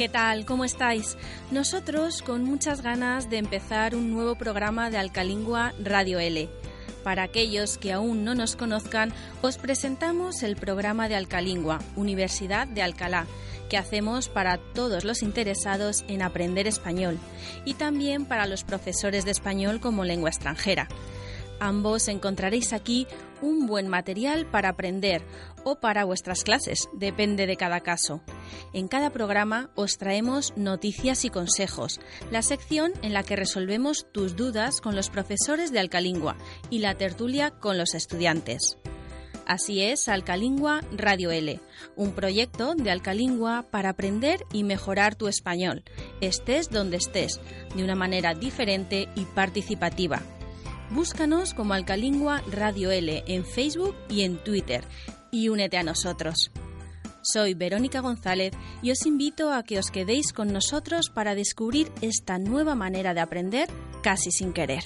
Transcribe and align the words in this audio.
¿Qué 0.00 0.08
tal? 0.08 0.46
¿Cómo 0.46 0.64
estáis? 0.64 1.18
Nosotros 1.50 2.22
con 2.22 2.42
muchas 2.42 2.80
ganas 2.80 3.28
de 3.28 3.36
empezar 3.36 3.94
un 3.94 4.10
nuevo 4.10 4.34
programa 4.34 4.88
de 4.88 4.96
Alcalingua 4.96 5.74
Radio 5.78 6.18
L. 6.18 6.48
Para 7.04 7.22
aquellos 7.22 7.76
que 7.76 7.92
aún 7.92 8.24
no 8.24 8.34
nos 8.34 8.56
conozcan, 8.56 9.12
os 9.42 9.58
presentamos 9.58 10.42
el 10.42 10.56
programa 10.56 11.10
de 11.10 11.16
Alcalingua, 11.16 11.80
Universidad 11.96 12.66
de 12.66 12.80
Alcalá, 12.80 13.26
que 13.68 13.76
hacemos 13.76 14.30
para 14.30 14.56
todos 14.56 15.04
los 15.04 15.22
interesados 15.22 16.02
en 16.08 16.22
aprender 16.22 16.66
español 16.66 17.18
y 17.66 17.74
también 17.74 18.24
para 18.24 18.46
los 18.46 18.64
profesores 18.64 19.26
de 19.26 19.32
español 19.32 19.80
como 19.80 20.06
lengua 20.06 20.30
extranjera. 20.30 20.88
Ambos 21.60 22.08
encontraréis 22.08 22.72
aquí 22.72 23.06
un 23.42 23.66
buen 23.66 23.86
material 23.86 24.46
para 24.46 24.70
aprender 24.70 25.22
o 25.62 25.78
para 25.78 26.04
vuestras 26.04 26.42
clases, 26.42 26.88
depende 26.94 27.46
de 27.46 27.56
cada 27.56 27.80
caso. 27.80 28.22
En 28.72 28.88
cada 28.88 29.10
programa 29.10 29.70
os 29.74 29.98
traemos 29.98 30.54
noticias 30.56 31.26
y 31.26 31.30
consejos, 31.30 32.00
la 32.30 32.40
sección 32.40 32.92
en 33.02 33.12
la 33.12 33.22
que 33.22 33.36
resolvemos 33.36 34.06
tus 34.10 34.36
dudas 34.36 34.80
con 34.80 34.96
los 34.96 35.10
profesores 35.10 35.70
de 35.70 35.80
Alcalingua 35.80 36.36
y 36.70 36.78
la 36.78 36.94
tertulia 36.94 37.50
con 37.50 37.76
los 37.76 37.94
estudiantes. 37.94 38.78
Así 39.46 39.82
es 39.82 40.08
Alcalingua 40.08 40.80
Radio 40.96 41.30
L, 41.30 41.60
un 41.94 42.12
proyecto 42.12 42.74
de 42.74 42.90
Alcalingua 42.90 43.66
para 43.70 43.90
aprender 43.90 44.46
y 44.52 44.64
mejorar 44.64 45.14
tu 45.14 45.28
español, 45.28 45.82
estés 46.22 46.70
donde 46.70 46.96
estés, 46.96 47.40
de 47.74 47.84
una 47.84 47.96
manera 47.96 48.32
diferente 48.32 49.08
y 49.14 49.24
participativa 49.24 50.22
Búscanos 50.90 51.54
como 51.54 51.74
Alcalingua 51.74 52.42
Radio 52.50 52.90
L 52.90 53.22
en 53.28 53.44
Facebook 53.44 53.94
y 54.08 54.22
en 54.22 54.42
Twitter 54.42 54.84
y 55.30 55.48
únete 55.48 55.78
a 55.78 55.84
nosotros. 55.84 56.50
Soy 57.22 57.54
Verónica 57.54 58.00
González 58.00 58.52
y 58.82 58.90
os 58.90 59.06
invito 59.06 59.52
a 59.52 59.62
que 59.62 59.78
os 59.78 59.90
quedéis 59.92 60.32
con 60.32 60.52
nosotros 60.52 61.10
para 61.14 61.36
descubrir 61.36 61.92
esta 62.00 62.38
nueva 62.38 62.74
manera 62.74 63.14
de 63.14 63.20
aprender 63.20 63.68
casi 64.02 64.32
sin 64.32 64.52
querer. 64.52 64.82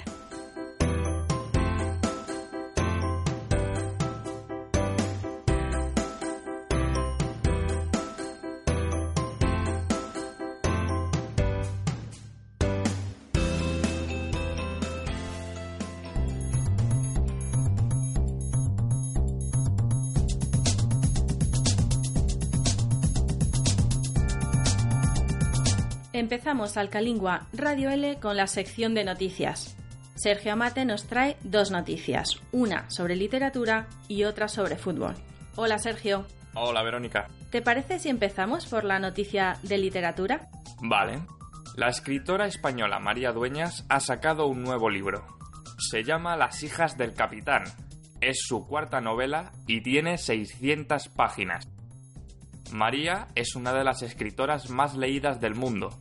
Empezamos 26.25 26.75
Alcalingua 26.75 27.45
Radio 27.53 27.91
L 27.91 28.17
con 28.19 28.35
la 28.35 28.47
sección 28.47 28.95
de 28.95 29.03
noticias. 29.03 29.77
Sergio 30.15 30.53
Amate 30.53 30.83
nos 30.83 31.05
trae 31.05 31.37
dos 31.43 31.69
noticias, 31.69 32.41
una 32.51 32.89
sobre 32.89 33.15
literatura 33.15 33.85
y 34.07 34.23
otra 34.23 34.47
sobre 34.47 34.75
fútbol. 34.75 35.13
Hola 35.55 35.77
Sergio. 35.77 36.25
Hola 36.55 36.81
Verónica. 36.81 37.27
¿Te 37.51 37.61
parece 37.61 37.99
si 37.99 38.09
empezamos 38.09 38.65
por 38.65 38.85
la 38.85 38.97
noticia 38.97 39.59
de 39.61 39.77
literatura? 39.77 40.49
Vale. 40.81 41.21
La 41.75 41.89
escritora 41.89 42.47
española 42.47 42.97
María 42.97 43.31
Dueñas 43.31 43.85
ha 43.87 43.99
sacado 43.99 44.47
un 44.47 44.63
nuevo 44.63 44.89
libro. 44.89 45.27
Se 45.77 46.03
llama 46.03 46.35
Las 46.35 46.63
hijas 46.63 46.97
del 46.97 47.13
capitán. 47.13 47.65
Es 48.19 48.37
su 48.47 48.65
cuarta 48.65 48.99
novela 48.99 49.51
y 49.67 49.81
tiene 49.81 50.17
600 50.17 51.07
páginas. 51.09 51.67
María 52.71 53.27
es 53.35 53.55
una 53.55 53.73
de 53.73 53.83
las 53.83 54.01
escritoras 54.01 54.71
más 54.71 54.95
leídas 54.95 55.39
del 55.39 55.53
mundo. 55.53 55.91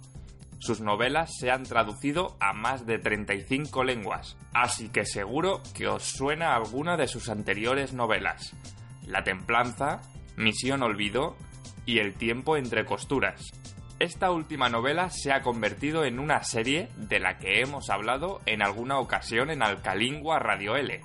Sus 0.65 0.81
novelas 0.81 1.31
se 1.39 1.51
han 1.51 1.65
traducido 1.65 2.39
a 2.41 2.55
más 2.55 2.87
de 2.87 2.99
35 2.99 3.85
lenguas, 3.85 4.39
así 4.55 4.89
que 4.89 5.05
seguro 5.05 5.61
que 5.75 5.89
os 5.89 6.05
suena 6.05 6.55
alguna 6.55 6.97
de 6.97 7.07
sus 7.07 7.29
anteriores 7.29 7.93
novelas. 7.93 8.57
La 9.07 9.23
Templanza, 9.25 10.01
Misión 10.39 10.83
Olvido 10.83 11.37
y 11.85 11.99
El 11.99 12.15
tiempo 12.15 12.57
entre 12.57 12.87
costuras. 12.87 13.43
Esta 13.99 14.31
última 14.31 14.71
novela 14.71 15.11
se 15.11 15.33
ha 15.33 15.43
convertido 15.43 16.07
en 16.07 16.19
una 16.19 16.43
serie 16.43 16.89
de 16.97 17.21
la 17.21 17.37
que 17.37 17.61
hemos 17.61 17.91
hablado 17.91 18.41
en 18.47 18.63
alguna 18.63 18.99
ocasión 19.01 19.51
en 19.51 19.63
Alcalingua 19.63 20.39
Radio 20.39 20.77
L, 20.77 20.99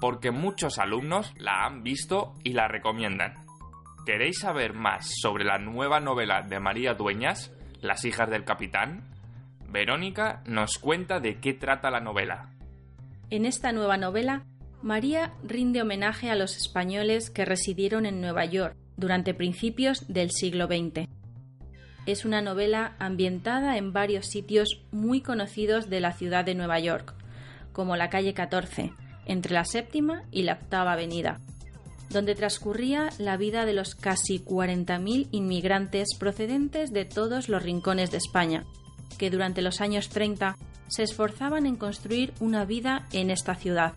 porque 0.00 0.30
muchos 0.30 0.78
alumnos 0.78 1.34
la 1.36 1.64
han 1.64 1.82
visto 1.82 2.34
y 2.44 2.52
la 2.52 2.68
recomiendan. 2.68 3.34
¿Queréis 4.06 4.38
saber 4.38 4.72
más 4.72 5.10
sobre 5.20 5.42
la 5.42 5.58
nueva 5.58 5.98
novela 5.98 6.42
de 6.42 6.60
María 6.60 6.94
Dueñas, 6.94 7.50
Las 7.80 8.04
hijas 8.04 8.28
del 8.28 8.44
capitán? 8.44 9.04
Verónica 9.68 10.42
nos 10.46 10.78
cuenta 10.78 11.20
de 11.20 11.40
qué 11.40 11.54
trata 11.54 11.90
la 11.90 12.00
novela. 12.00 12.50
En 13.30 13.46
esta 13.46 13.72
nueva 13.72 13.96
novela, 13.96 14.44
María 14.82 15.32
rinde 15.42 15.82
homenaje 15.82 16.30
a 16.30 16.34
los 16.34 16.56
españoles 16.56 17.30
que 17.30 17.44
residieron 17.44 18.06
en 18.06 18.20
Nueva 18.20 18.44
York 18.44 18.76
durante 18.96 19.34
principios 19.34 20.06
del 20.08 20.30
siglo 20.30 20.66
XX. 20.66 21.08
Es 22.06 22.24
una 22.24 22.42
novela 22.42 22.96
ambientada 22.98 23.76
en 23.76 23.92
varios 23.92 24.26
sitios 24.26 24.82
muy 24.90 25.20
conocidos 25.20 25.88
de 25.88 26.00
la 26.00 26.12
ciudad 26.12 26.44
de 26.44 26.54
Nueva 26.54 26.80
York, 26.80 27.14
como 27.72 27.96
la 27.96 28.10
calle 28.10 28.34
14, 28.34 28.92
entre 29.26 29.54
la 29.54 29.64
séptima 29.64 30.24
y 30.30 30.42
la 30.42 30.54
octava 30.54 30.92
avenida, 30.92 31.40
donde 32.10 32.34
transcurría 32.34 33.10
la 33.18 33.36
vida 33.36 33.64
de 33.64 33.72
los 33.72 33.94
casi 33.94 34.40
40.000 34.40 35.28
inmigrantes 35.30 36.08
procedentes 36.18 36.92
de 36.92 37.04
todos 37.04 37.48
los 37.48 37.62
rincones 37.62 38.10
de 38.10 38.18
España, 38.18 38.64
que 39.16 39.30
durante 39.30 39.62
los 39.62 39.80
años 39.80 40.08
30 40.08 40.56
se 40.88 41.04
esforzaban 41.04 41.66
en 41.66 41.76
construir 41.76 42.34
una 42.40 42.64
vida 42.64 43.06
en 43.12 43.30
esta 43.30 43.54
ciudad. 43.54 43.94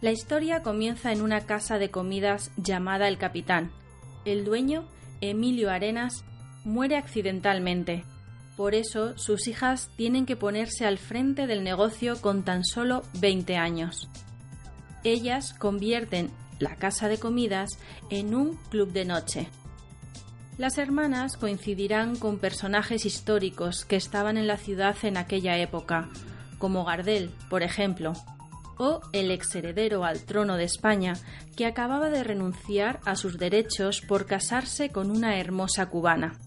La 0.00 0.10
historia 0.10 0.62
comienza 0.62 1.12
en 1.12 1.22
una 1.22 1.42
casa 1.42 1.78
de 1.78 1.90
comidas 1.90 2.50
llamada 2.56 3.08
El 3.08 3.16
Capitán. 3.16 3.70
El 4.24 4.44
dueño, 4.44 4.84
Emilio 5.20 5.70
Arenas, 5.70 6.24
muere 6.64 6.96
accidentalmente. 6.96 8.04
Por 8.56 8.74
eso 8.74 9.16
sus 9.16 9.46
hijas 9.48 9.90
tienen 9.96 10.26
que 10.26 10.36
ponerse 10.36 10.84
al 10.84 10.98
frente 10.98 11.46
del 11.46 11.64
negocio 11.64 12.20
con 12.20 12.44
tan 12.44 12.64
solo 12.64 13.02
20 13.20 13.56
años. 13.56 14.08
Ellas 15.04 15.54
convierten 15.54 16.30
la 16.64 16.74
casa 16.76 17.08
de 17.08 17.18
comidas 17.18 17.78
en 18.10 18.34
un 18.34 18.56
club 18.70 18.90
de 18.92 19.04
noche. 19.04 19.48
Las 20.58 20.78
hermanas 20.78 21.36
coincidirán 21.36 22.16
con 22.16 22.38
personajes 22.38 23.06
históricos 23.06 23.84
que 23.84 23.96
estaban 23.96 24.36
en 24.36 24.46
la 24.46 24.56
ciudad 24.56 24.96
en 25.02 25.16
aquella 25.16 25.58
época, 25.58 26.08
como 26.58 26.84
Gardel, 26.84 27.30
por 27.50 27.62
ejemplo, 27.62 28.14
o 28.78 29.00
el 29.12 29.30
exheredero 29.30 30.04
al 30.04 30.20
trono 30.20 30.56
de 30.56 30.64
España, 30.64 31.14
que 31.56 31.66
acababa 31.66 32.10
de 32.10 32.24
renunciar 32.24 33.00
a 33.04 33.16
sus 33.16 33.38
derechos 33.38 34.00
por 34.00 34.26
casarse 34.26 34.90
con 34.90 35.10
una 35.10 35.38
hermosa 35.38 35.86
cubana. 35.86 36.38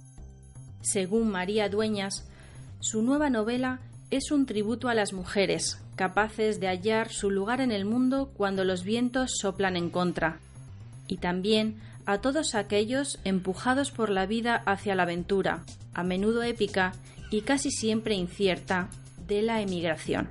Según 0.82 1.30
María 1.30 1.70
Dueñas, 1.70 2.28
su 2.80 3.02
nueva 3.02 3.30
novela 3.30 3.80
es 4.10 4.32
un 4.32 4.46
tributo 4.46 4.88
a 4.88 4.94
las 4.94 5.12
mujeres, 5.12 5.84
capaces 5.96 6.60
de 6.60 6.68
hallar 6.68 7.10
su 7.10 7.30
lugar 7.30 7.60
en 7.60 7.72
el 7.72 7.86
mundo 7.86 8.32
cuando 8.36 8.64
los 8.64 8.84
vientos 8.84 9.32
soplan 9.40 9.76
en 9.76 9.90
contra, 9.90 10.40
y 11.08 11.18
también 11.18 11.82
a 12.06 12.20
todos 12.20 12.56
aquellos 12.56 13.20
empujados 13.26 13.92
por 13.92 14.10
la 14.10 14.26
vida 14.26 14.64
hacia 14.66 14.96
la 14.96 15.04
aventura, 15.04 15.66
a 15.94 16.04
menudo 16.04 16.44
épica 16.44 16.94
y 17.32 17.42
casi 17.42 17.70
siempre 17.70 18.16
incierta, 18.16 18.90
de 19.28 19.42
la 19.42 19.60
emigración. 19.62 20.30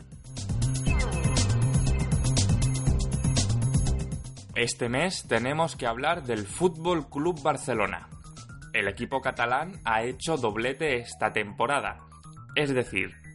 Este 4.54 4.88
mes 4.88 5.24
tenemos 5.28 5.76
que 5.76 5.86
hablar 5.86 6.24
del 6.24 6.46
Fútbol 6.46 7.10
Club 7.10 7.42
Barcelona. 7.42 8.08
El 8.72 8.88
equipo 8.88 9.20
catalán 9.20 9.82
ha 9.84 10.02
hecho 10.02 10.38
doblete 10.38 10.96
esta 10.96 11.34
temporada, 11.34 12.00
es 12.54 12.72
decir, 12.74 13.25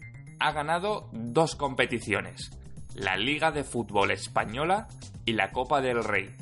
ha 0.41 0.51
ganado 0.53 1.07
dos 1.11 1.55
competiciones, 1.55 2.49
la 2.95 3.15
Liga 3.15 3.51
de 3.51 3.63
Fútbol 3.63 4.09
Española 4.09 4.87
y 5.23 5.33
la 5.33 5.51
Copa 5.51 5.81
del 5.81 6.03
Rey. 6.03 6.35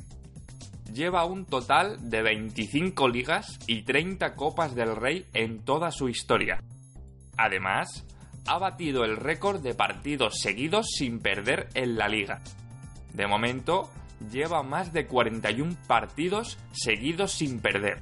Lleva 0.90 1.26
un 1.26 1.44
total 1.44 2.08
de 2.08 2.22
25 2.22 3.08
ligas 3.08 3.58
y 3.66 3.82
30 3.82 4.34
Copas 4.34 4.74
del 4.74 4.96
Rey 4.96 5.26
en 5.34 5.62
toda 5.62 5.90
su 5.90 6.08
historia. 6.08 6.62
Además, 7.36 8.06
ha 8.46 8.58
batido 8.58 9.04
el 9.04 9.18
récord 9.18 9.60
de 9.60 9.74
partidos 9.74 10.40
seguidos 10.40 10.86
sin 10.96 11.20
perder 11.20 11.68
en 11.74 11.98
la 11.98 12.08
liga. 12.08 12.40
De 13.12 13.26
momento, 13.26 13.90
lleva 14.32 14.62
más 14.62 14.94
de 14.94 15.06
41 15.06 15.76
partidos 15.86 16.58
seguidos 16.72 17.32
sin 17.32 17.60
perder. 17.60 18.00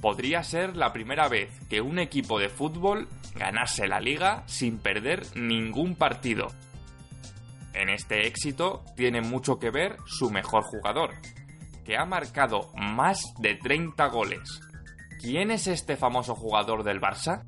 Podría 0.00 0.42
ser 0.42 0.76
la 0.76 0.92
primera 0.92 1.28
vez 1.28 1.50
que 1.68 1.80
un 1.80 1.98
equipo 1.98 2.38
de 2.38 2.48
fútbol 2.48 3.08
ganase 3.34 3.88
la 3.88 4.00
liga 4.00 4.44
sin 4.46 4.78
perder 4.78 5.24
ningún 5.36 5.96
partido. 5.96 6.48
En 7.74 7.88
este 7.88 8.26
éxito 8.26 8.84
tiene 8.96 9.20
mucho 9.20 9.58
que 9.58 9.70
ver 9.70 9.96
su 10.06 10.30
mejor 10.30 10.64
jugador, 10.64 11.14
que 11.84 11.96
ha 11.96 12.04
marcado 12.04 12.72
más 12.74 13.22
de 13.38 13.54
30 13.56 14.06
goles. 14.06 14.60
¿Quién 15.20 15.50
es 15.50 15.66
este 15.66 15.96
famoso 15.96 16.34
jugador 16.34 16.84
del 16.84 17.00
Barça? 17.00 17.44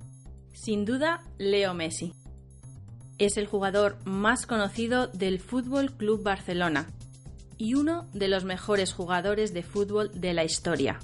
Sin 0.52 0.84
duda, 0.84 1.22
Leo 1.38 1.74
Messi. 1.74 2.12
Es 3.18 3.36
el 3.36 3.46
jugador 3.46 3.98
más 4.04 4.46
conocido 4.46 5.06
del 5.08 5.40
Fútbol 5.40 5.92
Club 5.96 6.22
Barcelona 6.22 6.88
y 7.58 7.74
uno 7.74 8.08
de 8.14 8.28
los 8.28 8.44
mejores 8.44 8.94
jugadores 8.94 9.52
de 9.52 9.62
fútbol 9.62 10.10
de 10.14 10.32
la 10.32 10.44
historia. 10.44 10.98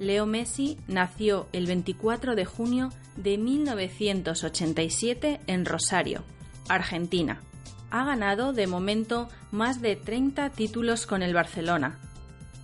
Leo 0.00 0.24
Messi 0.24 0.78
nació 0.88 1.46
el 1.52 1.66
24 1.66 2.34
de 2.34 2.46
junio 2.46 2.90
de 3.16 3.36
1987 3.36 5.40
en 5.46 5.66
Rosario, 5.66 6.24
Argentina. 6.70 7.42
Ha 7.90 8.06
ganado 8.06 8.54
de 8.54 8.66
momento 8.66 9.28
más 9.50 9.82
de 9.82 9.96
30 9.96 10.48
títulos 10.50 11.06
con 11.06 11.22
el 11.22 11.34
Barcelona. 11.34 11.98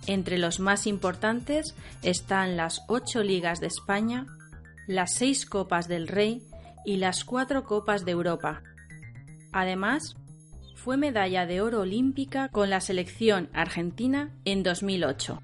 Entre 0.07 0.39
los 0.39 0.59
más 0.59 0.87
importantes 0.87 1.75
están 2.01 2.57
las 2.57 2.81
8 2.87 3.21
ligas 3.21 3.59
de 3.59 3.67
España, 3.67 4.25
las 4.87 5.13
6 5.13 5.45
Copas 5.45 5.87
del 5.87 6.07
Rey 6.07 6.41
y 6.85 6.97
las 6.97 7.23
4 7.23 7.65
Copas 7.65 8.03
de 8.03 8.13
Europa. 8.13 8.63
Además, 9.51 10.15
fue 10.73 10.97
medalla 10.97 11.45
de 11.45 11.61
oro 11.61 11.81
olímpica 11.81 12.49
con 12.49 12.71
la 12.71 12.81
selección 12.81 13.47
argentina 13.53 14.31
en 14.43 14.63
2008. 14.63 15.39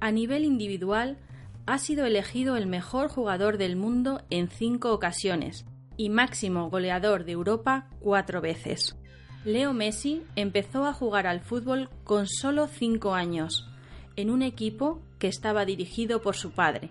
A 0.00 0.10
nivel 0.10 0.44
individual, 0.44 1.18
ha 1.66 1.78
sido 1.78 2.06
elegido 2.06 2.56
el 2.56 2.66
mejor 2.66 3.08
jugador 3.08 3.58
del 3.58 3.76
mundo 3.76 4.22
en 4.30 4.48
cinco 4.48 4.92
ocasiones 4.92 5.64
y 5.96 6.10
máximo 6.10 6.70
goleador 6.70 7.24
de 7.24 7.32
Europa 7.32 7.88
cuatro 8.00 8.40
veces. 8.40 8.96
Leo 9.44 9.72
Messi 9.72 10.22
empezó 10.36 10.86
a 10.86 10.92
jugar 10.92 11.26
al 11.26 11.40
fútbol 11.40 11.88
con 12.04 12.26
solo 12.26 12.68
cinco 12.68 13.14
años, 13.14 13.68
en 14.16 14.30
un 14.30 14.42
equipo 14.42 15.00
que 15.18 15.28
estaba 15.28 15.64
dirigido 15.64 16.22
por 16.22 16.36
su 16.36 16.52
padre, 16.52 16.90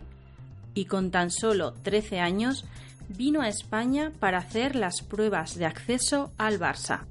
y 0.74 0.86
con 0.86 1.12
tan 1.12 1.32
solo 1.32 1.74
13 1.84 2.20
años 2.20 2.66
vino 3.10 3.42
a 3.42 3.50
España 3.50 4.12
para 4.20 4.40
hacer 4.40 4.76
las 4.76 5.02
pruebas 5.02 5.56
de 5.56 5.66
acceso 5.66 6.32
al 6.38 6.60
Barça. 6.60 7.06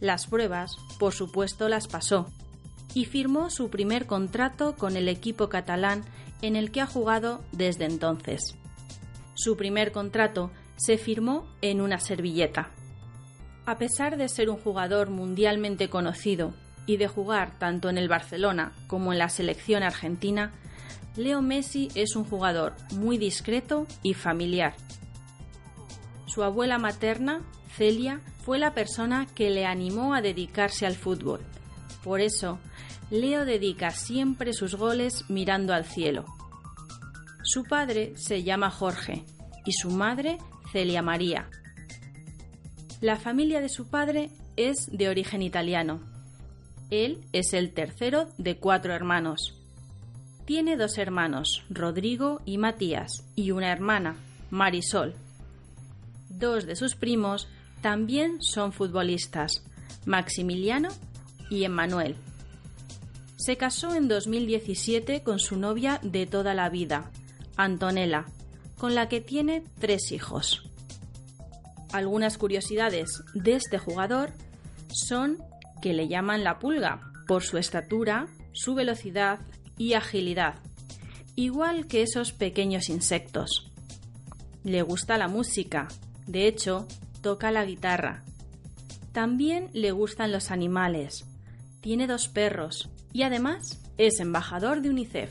Las 0.00 0.26
pruebas, 0.26 0.76
por 0.98 1.12
supuesto, 1.12 1.68
las 1.68 1.86
pasó, 1.86 2.28
y 2.94 3.04
firmó 3.04 3.50
su 3.50 3.68
primer 3.70 4.06
contrato 4.06 4.76
con 4.76 4.96
el 4.96 5.08
equipo 5.08 5.48
catalán 5.48 6.04
en 6.42 6.56
el 6.56 6.70
que 6.70 6.80
ha 6.80 6.86
jugado 6.86 7.42
desde 7.52 7.84
entonces. 7.84 8.56
Su 9.34 9.56
primer 9.56 9.92
contrato 9.92 10.50
se 10.76 10.96
firmó 10.96 11.46
en 11.60 11.80
una 11.80 11.98
servilleta. 11.98 12.70
A 13.66 13.78
pesar 13.78 14.16
de 14.16 14.28
ser 14.28 14.50
un 14.50 14.58
jugador 14.58 15.10
mundialmente 15.10 15.88
conocido 15.88 16.54
y 16.86 16.98
de 16.98 17.08
jugar 17.08 17.58
tanto 17.58 17.88
en 17.88 17.98
el 17.98 18.08
Barcelona 18.08 18.72
como 18.86 19.12
en 19.12 19.18
la 19.18 19.28
selección 19.28 19.82
argentina, 19.82 20.52
Leo 21.16 21.42
Messi 21.42 21.88
es 21.94 22.16
un 22.16 22.24
jugador 22.24 22.74
muy 22.94 23.18
discreto 23.18 23.86
y 24.02 24.14
familiar. 24.14 24.74
Su 26.26 26.42
abuela 26.42 26.78
materna, 26.78 27.42
Celia, 27.76 28.20
fue 28.44 28.58
la 28.58 28.74
persona 28.74 29.26
que 29.34 29.50
le 29.50 29.64
animó 29.64 30.14
a 30.14 30.20
dedicarse 30.20 30.86
al 30.86 30.96
fútbol. 30.96 31.40
Por 32.02 32.20
eso, 32.20 32.58
Leo 33.10 33.44
dedica 33.44 33.90
siempre 33.90 34.52
sus 34.52 34.74
goles 34.74 35.24
mirando 35.28 35.74
al 35.74 35.84
cielo. 35.84 36.24
Su 37.42 37.64
padre 37.64 38.14
se 38.16 38.42
llama 38.42 38.70
Jorge 38.70 39.24
y 39.66 39.72
su 39.72 39.90
madre 39.90 40.38
Celia 40.72 41.02
María. 41.02 41.48
La 43.00 43.16
familia 43.16 43.60
de 43.60 43.68
su 43.68 43.88
padre 43.88 44.30
es 44.56 44.88
de 44.90 45.08
origen 45.08 45.42
italiano. 45.42 46.00
Él 46.90 47.20
es 47.32 47.52
el 47.52 47.72
tercero 47.72 48.28
de 48.38 48.56
cuatro 48.56 48.94
hermanos. 48.94 49.54
Tiene 50.46 50.76
dos 50.76 50.98
hermanos, 50.98 51.62
Rodrigo 51.70 52.40
y 52.44 52.58
Matías, 52.58 53.24
y 53.34 53.50
una 53.50 53.72
hermana, 53.72 54.16
Marisol. 54.50 55.14
Dos 56.28 56.66
de 56.66 56.76
sus 56.76 56.96
primos 56.96 57.48
también 57.80 58.42
son 58.42 58.72
futbolistas, 58.72 59.64
Maximiliano 60.06 60.88
y 61.50 61.64
Emmanuel. 61.64 62.16
Se 63.36 63.56
casó 63.56 63.94
en 63.94 64.08
2017 64.08 65.22
con 65.22 65.38
su 65.38 65.56
novia 65.56 66.00
de 66.02 66.26
toda 66.26 66.54
la 66.54 66.68
vida, 66.68 67.10
Antonella, 67.56 68.26
con 68.78 68.94
la 68.94 69.08
que 69.08 69.20
tiene 69.20 69.64
tres 69.78 70.12
hijos. 70.12 70.62
Algunas 71.92 72.38
curiosidades 72.38 73.22
de 73.34 73.54
este 73.54 73.78
jugador 73.78 74.32
son 74.92 75.38
que 75.82 75.92
le 75.92 76.08
llaman 76.08 76.44
la 76.44 76.58
pulga 76.58 77.12
por 77.26 77.42
su 77.42 77.58
estatura, 77.58 78.28
su 78.52 78.74
velocidad 78.74 79.40
y 79.76 79.94
agilidad, 79.94 80.54
igual 81.36 81.86
que 81.86 82.02
esos 82.02 82.32
pequeños 82.32 82.88
insectos. 82.88 83.70
Le 84.62 84.82
gusta 84.82 85.18
la 85.18 85.28
música, 85.28 85.88
de 86.26 86.46
hecho, 86.46 86.86
toca 87.20 87.50
la 87.50 87.64
guitarra. 87.64 88.24
También 89.12 89.68
le 89.72 89.92
gustan 89.92 90.32
los 90.32 90.50
animales. 90.50 91.26
Tiene 91.80 92.06
dos 92.06 92.28
perros, 92.28 92.88
y 93.14 93.22
además 93.22 93.80
es 93.96 94.20
embajador 94.20 94.82
de 94.82 94.90
UNICEF. 94.90 95.30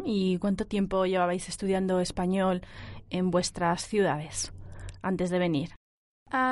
¿Y 0.04 0.36
cuánto 0.38 0.66
tiempo 0.66 1.06
llevabais 1.06 1.48
estudiando 1.48 2.00
español 2.00 2.60
en 3.08 3.30
vuestras 3.30 3.82
ciudades 3.86 4.52
antes 5.00 5.30
de 5.30 5.38
venir? 5.38 5.70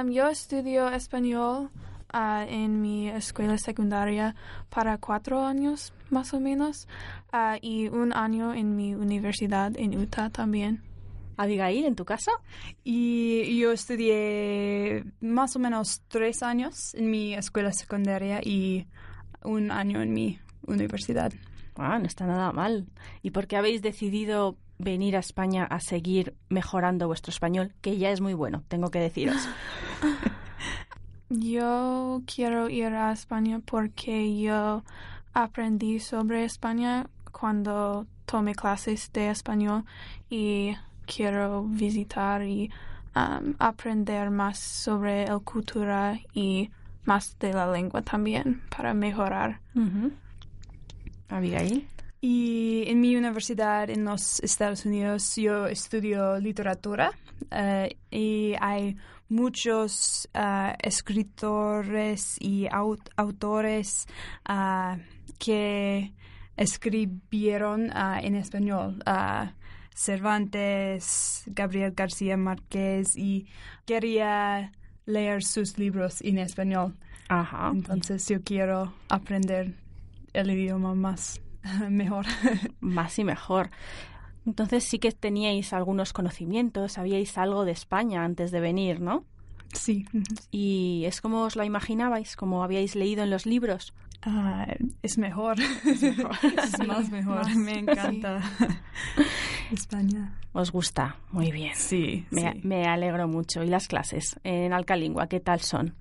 yo 0.07 0.29
estudio 0.29 0.89
español 0.89 1.69
ah, 2.11 2.47
en 2.49 2.81
mi 2.81 3.11
escuela 3.11 3.59
secundaria 3.59 4.35
para 4.71 4.97
cuatro 4.97 5.45
años 5.45 5.93
más 6.09 6.33
o 6.33 6.41
menos 6.41 6.89
ah, 7.33 7.59
y 7.61 7.89
un 7.89 8.15
año 8.15 8.55
en 8.55 8.77
mi 8.77 8.95
universidad 8.95 9.77
en 9.77 9.99
Utah 9.99 10.31
también. 10.31 10.96
Abigail, 11.37 11.85
¿en 11.85 11.95
tu 11.95 12.05
casa? 12.05 12.33
Y 12.85 13.59
yo 13.59 13.73
estudié 13.73 15.05
más 15.21 15.57
o 15.57 15.59
menos 15.59 16.03
tres 16.09 16.43
años 16.43 16.95
en 16.95 17.11
mi 17.11 17.35
escuela 17.35 17.73
secundaria 17.73 18.41
y 18.43 18.87
un 19.43 19.71
año 19.71 20.03
en 20.03 20.13
mi 20.13 20.39
universidad. 20.67 21.33
Ah, 21.77 21.99
no 21.99 22.07
está 22.07 22.27
nada 22.27 22.53
mal. 22.53 22.87
¿Y 23.23 23.31
por 23.31 23.47
qué 23.47 23.57
habéis 23.57 23.83
decidido 23.83 24.57
venir 24.79 25.17
a 25.17 25.21
España 25.21 25.65
a 25.65 25.81
seguir 25.81 26.35
mejorando 26.49 27.07
vuestro 27.07 27.31
español, 27.31 27.75
que 27.81 27.99
ya 27.99 28.11
es 28.11 28.21
muy 28.21 28.35
bueno, 28.35 28.63
tengo 28.69 28.91
que 28.91 29.01
deciros? 29.01 29.49
yo 31.29 32.23
quiero 32.27 32.69
ir 32.69 32.95
a 32.95 33.13
España 33.13 33.61
porque 33.65 34.39
yo 34.39 34.85
aprendí 35.33 36.01
sobre 36.01 36.45
España 36.45 37.09
cuando 37.31 38.07
tome 38.25 38.55
clases 38.55 39.13
de 39.13 39.31
español 39.31 39.85
y 40.31 40.75
quiero 41.07 41.63
visitar 41.65 42.43
y 42.43 42.71
um, 43.15 43.55
aprender 43.59 44.31
más 44.31 44.59
sobre 44.59 45.27
la 45.27 45.39
cultura 45.39 46.19
y 46.35 46.71
más 47.05 47.39
de 47.39 47.53
la 47.53 47.71
lengua 47.71 48.03
también 48.03 48.63
para 48.77 48.93
mejorar. 48.93 49.61
Abigail. 51.29 51.87
Y 52.21 52.85
en 52.87 53.01
mi 53.01 53.15
universidad 53.17 53.89
en 53.91 54.05
los 54.05 54.41
Estados 54.41 54.85
Unidos 54.87 55.37
yo 55.37 55.67
estudio 55.67 56.39
literatura 56.39 57.13
eh, 57.51 57.97
y 58.11 58.55
hay 58.61 58.97
muchos 59.29 60.29
eh, 60.35 60.75
escritores 60.81 62.37
y 62.41 62.65
aut- 62.67 63.11
autores 63.17 64.07
ah, 64.45 64.97
que 65.39 66.13
escribieron 66.57 67.93
en 68.23 68.35
español. 68.35 69.03
Cervantes, 69.97 71.43
Gabriel 71.47 71.93
García 71.97 72.37
Márquez 72.37 73.17
y 73.17 73.47
quería 73.87 74.73
leer 75.07 75.43
sus 75.43 75.79
libros 75.79 76.21
en 76.21 76.37
español. 76.37 76.95
Ajá. 77.29 77.73
Entonces 77.75 78.29
yo 78.29 78.43
quiero 78.43 78.93
aprender 79.09 79.73
el 80.35 80.51
idioma 80.51 80.95
más 80.95 81.41
mejor. 81.91 82.27
Más 82.81 83.19
y 83.19 83.25
mejor. 83.25 83.71
Entonces 84.45 84.85
sí 84.85 84.99
que 84.99 85.13
teníais 85.13 85.73
algunos 85.73 86.13
conocimientos, 86.13 86.93
sabíais 86.93 87.39
algo 87.39 87.65
de 87.65 87.73
España 87.73 88.23
antes 88.23 88.51
de 88.51 88.61
venir, 88.61 89.01
¿no? 89.01 89.25
sí. 89.73 90.07
Y 90.51 91.05
es 91.07 91.21
como 91.21 91.43
os 91.43 91.57
la 91.57 91.65
imaginabais, 91.65 92.37
como 92.37 92.63
habíais 92.63 92.95
leído 92.97 93.23
en 93.25 93.31
los 93.31 93.47
libros. 93.47 93.95
Ah, 94.23 94.67
es 95.03 95.19
mejor. 95.19 95.57
Es, 95.85 96.79
más 96.87 97.11
mejor. 97.11 97.55
Me 97.57 97.79
encanta 97.79 98.41
España. 99.73 100.39
Os 100.53 100.71
gusta, 100.73 101.17
muy 101.33 101.51
bien. 101.53 101.73
Sí, 101.75 102.27
Me, 102.31 102.53
sí. 102.53 102.61
me 102.65 102.85
alegro 102.87 103.29
mucho. 103.29 103.63
¿Y 103.63 103.69
las 103.69 103.89
clases 103.89 104.39
en 104.45 104.73
Alcalingua, 104.73 105.27
qué 105.29 105.41
tal 105.41 105.61
son? 105.61 105.95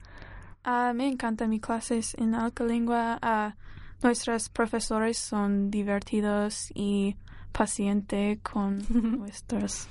Ah, 0.64 0.94
me 0.96 1.08
encantan 1.08 1.50
mis 1.50 1.62
clases 1.62 2.16
en 2.18 2.34
Alcalingua. 2.36 3.20
Ah, 3.22 3.56
nuestros 4.02 4.50
profesores 4.50 5.18
son 5.18 5.70
divertidos 5.72 6.72
y 6.74 7.16
pacientes 7.52 8.40
con 8.42 8.84
nuestros. 9.20 9.88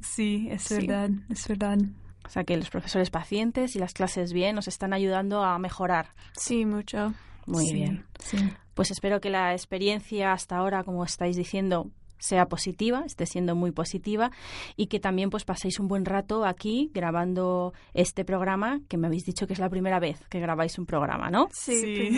Sí, 0.00 0.48
es 0.50 0.62
Sí. 0.62 0.74
verdad, 0.86 1.10
es 1.30 1.48
verdad. 1.48 1.78
O 2.26 2.28
sea 2.28 2.44
que 2.44 2.56
los 2.56 2.70
profesores 2.70 3.10
pacientes 3.10 3.76
y 3.76 3.78
las 3.78 3.92
clases 3.92 4.32
bien 4.32 4.56
os 4.58 4.68
están 4.68 4.92
ayudando 4.92 5.42
a 5.44 5.58
mejorar. 5.58 6.08
Sí, 6.36 6.64
mucho. 6.64 7.12
Muy 7.46 7.66
Sí, 7.66 7.74
bien. 7.74 8.04
Sí. 8.18 8.38
Pues 8.74 8.90
espero 8.90 9.20
que 9.20 9.28
la 9.30 9.52
experiencia 9.52 10.32
hasta 10.32 10.56
ahora, 10.56 10.84
como 10.84 11.04
estáis 11.04 11.36
diciendo, 11.36 11.90
sea 12.24 12.46
positiva, 12.46 13.02
esté 13.04 13.26
siendo 13.26 13.54
muy 13.54 13.70
positiva 13.70 14.30
y 14.76 14.86
que 14.86 14.98
también 14.98 15.30
pues 15.30 15.44
paséis 15.44 15.78
un 15.78 15.88
buen 15.88 16.04
rato 16.04 16.44
aquí 16.44 16.90
grabando 16.94 17.74
este 17.92 18.24
programa, 18.24 18.80
que 18.88 18.96
me 18.96 19.06
habéis 19.06 19.24
dicho 19.26 19.46
que 19.46 19.52
es 19.52 19.58
la 19.58 19.68
primera 19.68 20.00
vez 20.00 20.18
que 20.28 20.40
grabáis 20.40 20.78
un 20.78 20.86
programa, 20.86 21.30
¿no? 21.30 21.48
Sí. 21.52 22.10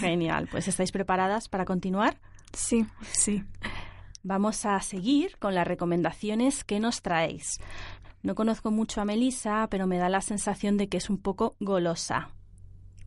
Genial. 0.00 0.48
Pues 0.50 0.66
estáis 0.68 0.90
preparadas 0.92 1.48
para 1.48 1.64
continuar. 1.64 2.18
sí. 2.52 2.86
Sí. 3.12 3.44
Vamos 4.24 4.66
a 4.66 4.80
seguir 4.80 5.36
con 5.38 5.56
las 5.56 5.66
recomendaciones 5.66 6.62
que 6.62 6.78
nos 6.78 7.02
traéis. 7.02 7.58
No 8.22 8.36
conozco 8.36 8.70
mucho 8.70 9.00
a 9.00 9.04
Melissa, 9.04 9.66
pero 9.68 9.88
me 9.88 9.98
da 9.98 10.08
la 10.08 10.20
sensación 10.20 10.76
de 10.76 10.88
que 10.88 10.98
es 10.98 11.10
un 11.10 11.18
poco 11.18 11.56
golosa, 11.58 12.30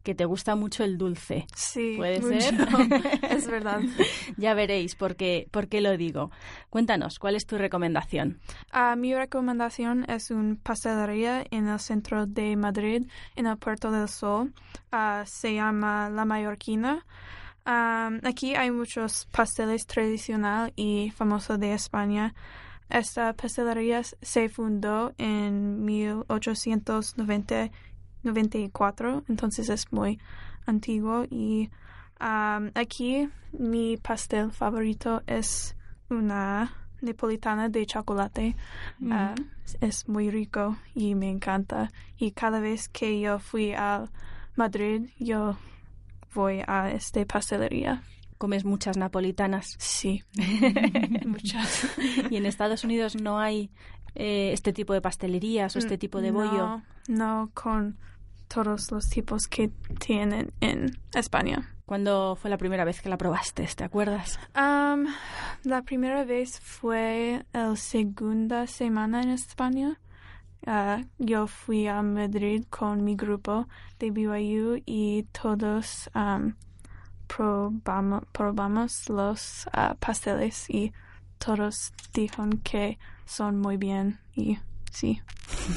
que 0.05 0.15
te 0.15 0.23
gusta 0.23 0.55
mucho 0.55 0.85
el 0.85 0.97
dulce. 0.97 1.47
Sí, 1.53 1.95
¿Puede 1.97 2.21
mucho. 2.21 2.39
ser? 2.39 2.53
es 3.31 3.47
verdad. 3.47 3.81
Ya 4.37 4.53
veréis 4.53 4.95
por 4.95 5.15
qué, 5.15 5.47
por 5.51 5.67
qué 5.67 5.81
lo 5.81 5.97
digo. 5.97 6.29
Cuéntanos, 6.69 7.19
¿cuál 7.19 7.35
es 7.35 7.45
tu 7.45 7.57
recomendación? 7.57 8.39
Ah, 8.71 8.95
mi 8.95 9.13
recomendación 9.15 10.05
es 10.09 10.29
una 10.31 10.55
pastelería 10.61 11.45
en 11.51 11.67
el 11.67 11.79
centro 11.79 12.25
de 12.27 12.55
Madrid, 12.55 13.07
en 13.35 13.47
el 13.47 13.57
Puerto 13.57 13.91
del 13.91 14.07
Sol. 14.07 14.53
Ah, 14.91 15.23
se 15.25 15.55
llama 15.55 16.09
La 16.09 16.23
Mallorquina. 16.25 17.05
Am, 17.65 18.21
aquí 18.23 18.55
hay 18.55 18.69
muchos 18.71 19.27
pasteles 19.31 19.87
tradicionales 19.87 20.71
y 20.75 21.11
famosos 21.15 21.59
de 21.59 21.73
España. 21.73 22.35
Esta 22.89 23.33
pastelería 23.33 24.03
se 24.03 24.49
fundó 24.49 25.13
en 25.17 25.83
1894, 28.25 29.23
entonces 29.29 29.69
es 29.69 29.91
muy 29.91 30.19
antiguo 30.65 31.25
y 31.29 31.69
aquí 32.19 33.29
mi 33.51 33.97
pastel 33.97 34.51
favorito 34.51 35.21
es 35.27 35.75
una 36.09 36.73
napolitana 37.01 37.69
de 37.69 37.85
chocolate. 37.85 38.55
Ah, 39.09 39.35
es 39.81 40.07
muy 40.07 40.29
rico 40.29 40.77
y 40.93 41.15
me 41.15 41.29
encanta. 41.29 41.91
Y 42.17 42.31
cada 42.31 42.59
vez 42.59 42.89
que 42.89 43.19
yo 43.19 43.39
fui 43.39 43.73
a 43.73 44.05
Madrid, 44.55 45.09
yo 45.19 45.57
voy 46.33 46.61
a 46.67 46.91
esta 46.91 47.23
pastelería. 47.25 48.03
Comes 48.37 48.65
muchas 48.65 48.97
napolitanas. 48.97 49.75
Sí, 49.79 50.23
muchas. 51.25 51.97
¿Y 52.29 52.35
en 52.35 52.45
Estados 52.45 52.83
Unidos 52.83 53.15
no 53.15 53.39
hay 53.39 53.71
eh, 54.13 54.51
este 54.53 54.73
tipo 54.73 54.93
de 54.93 55.01
pastelerías 55.01 55.75
o 55.75 55.79
este 55.79 55.97
tipo 55.97 56.21
de 56.21 56.31
bollo? 56.31 56.67
No, 56.67 56.83
no 57.07 57.51
con 57.53 57.97
todos 58.47 58.91
los 58.91 59.09
tipos 59.09 59.47
que 59.47 59.69
tienen 59.99 60.51
en 60.61 60.97
España. 61.13 61.75
¿Cuándo 61.85 62.35
fue 62.35 62.49
la 62.49 62.57
primera 62.57 62.83
vez 62.83 63.01
que 63.01 63.09
la 63.09 63.17
probaste? 63.17 63.67
¿Te 63.75 63.83
acuerdas? 63.83 64.39
Am, 64.53 65.05
la 65.63 65.83
primera 65.83 66.23
vez 66.23 66.59
fue 66.59 67.45
la 67.53 67.75
segunda 67.75 68.65
semana 68.65 69.21
en 69.21 69.29
España. 69.29 69.99
Ah, 70.65 71.03
yo 71.19 71.45
fui 71.45 71.87
a 71.87 72.01
Madrid 72.01 72.65
con 72.71 73.03
mi 73.03 73.15
grupo 73.15 73.67
de 73.99 74.09
BYU 74.09 74.81
y 74.83 75.27
todos 75.31 76.09
am, 76.13 76.55
probamos, 77.27 78.23
probamos 78.31 79.07
los 79.09 79.67
ah, 79.71 79.95
pasteles 79.99 80.67
y 80.69 80.91
todos 81.37 81.93
dijeron 82.13 82.61
que 82.63 82.97
son 83.25 83.59
muy 83.59 83.77
bien 83.77 84.19
y 84.35 84.57
sí. 84.95 85.21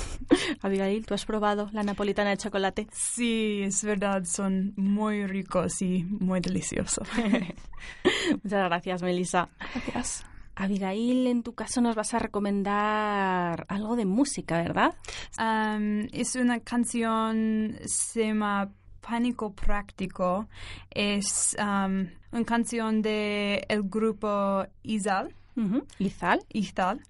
Abigail, 0.62 1.04
¿tú 1.04 1.14
has 1.14 1.25
probado 1.25 1.68
la 1.72 1.82
napolitana 1.82 2.30
de 2.30 2.37
chocolate? 2.37 2.87
Sí, 2.92 3.62
es 3.64 3.84
verdad, 3.84 4.25
son 4.25 4.72
muy 4.76 5.26
ricos 5.26 5.82
y 5.82 6.04
muy 6.04 6.40
deliciosos. 6.40 7.08
Muchas 8.42 8.64
gracias, 8.64 9.02
Melissa. 9.02 9.48
Gracias. 9.75 10.25
Abigail, 10.54 11.26
en 11.28 11.42
tu 11.42 11.54
caso 11.54 11.80
nos 11.80 11.94
vas 11.94 12.14
a 12.14 12.18
recomendar 12.18 13.64
algo 13.68 13.94
de 13.94 14.04
música, 14.06 14.60
¿verdad? 14.60 14.94
Am, 15.37 16.08
es 16.12 16.34
una 16.34 16.60
canción, 16.60 17.76
se 17.84 18.26
llama 18.26 18.72
Pánico 19.00 19.52
Práctico. 19.52 20.48
Es 20.90 21.56
am, 21.58 22.10
una 22.32 22.44
canción 22.44 23.02
de 23.02 23.64
el 23.68 23.84
grupo 23.84 24.66
Izal. 24.82 25.34
Izal. 25.99 26.41
Izal. 26.53 27.00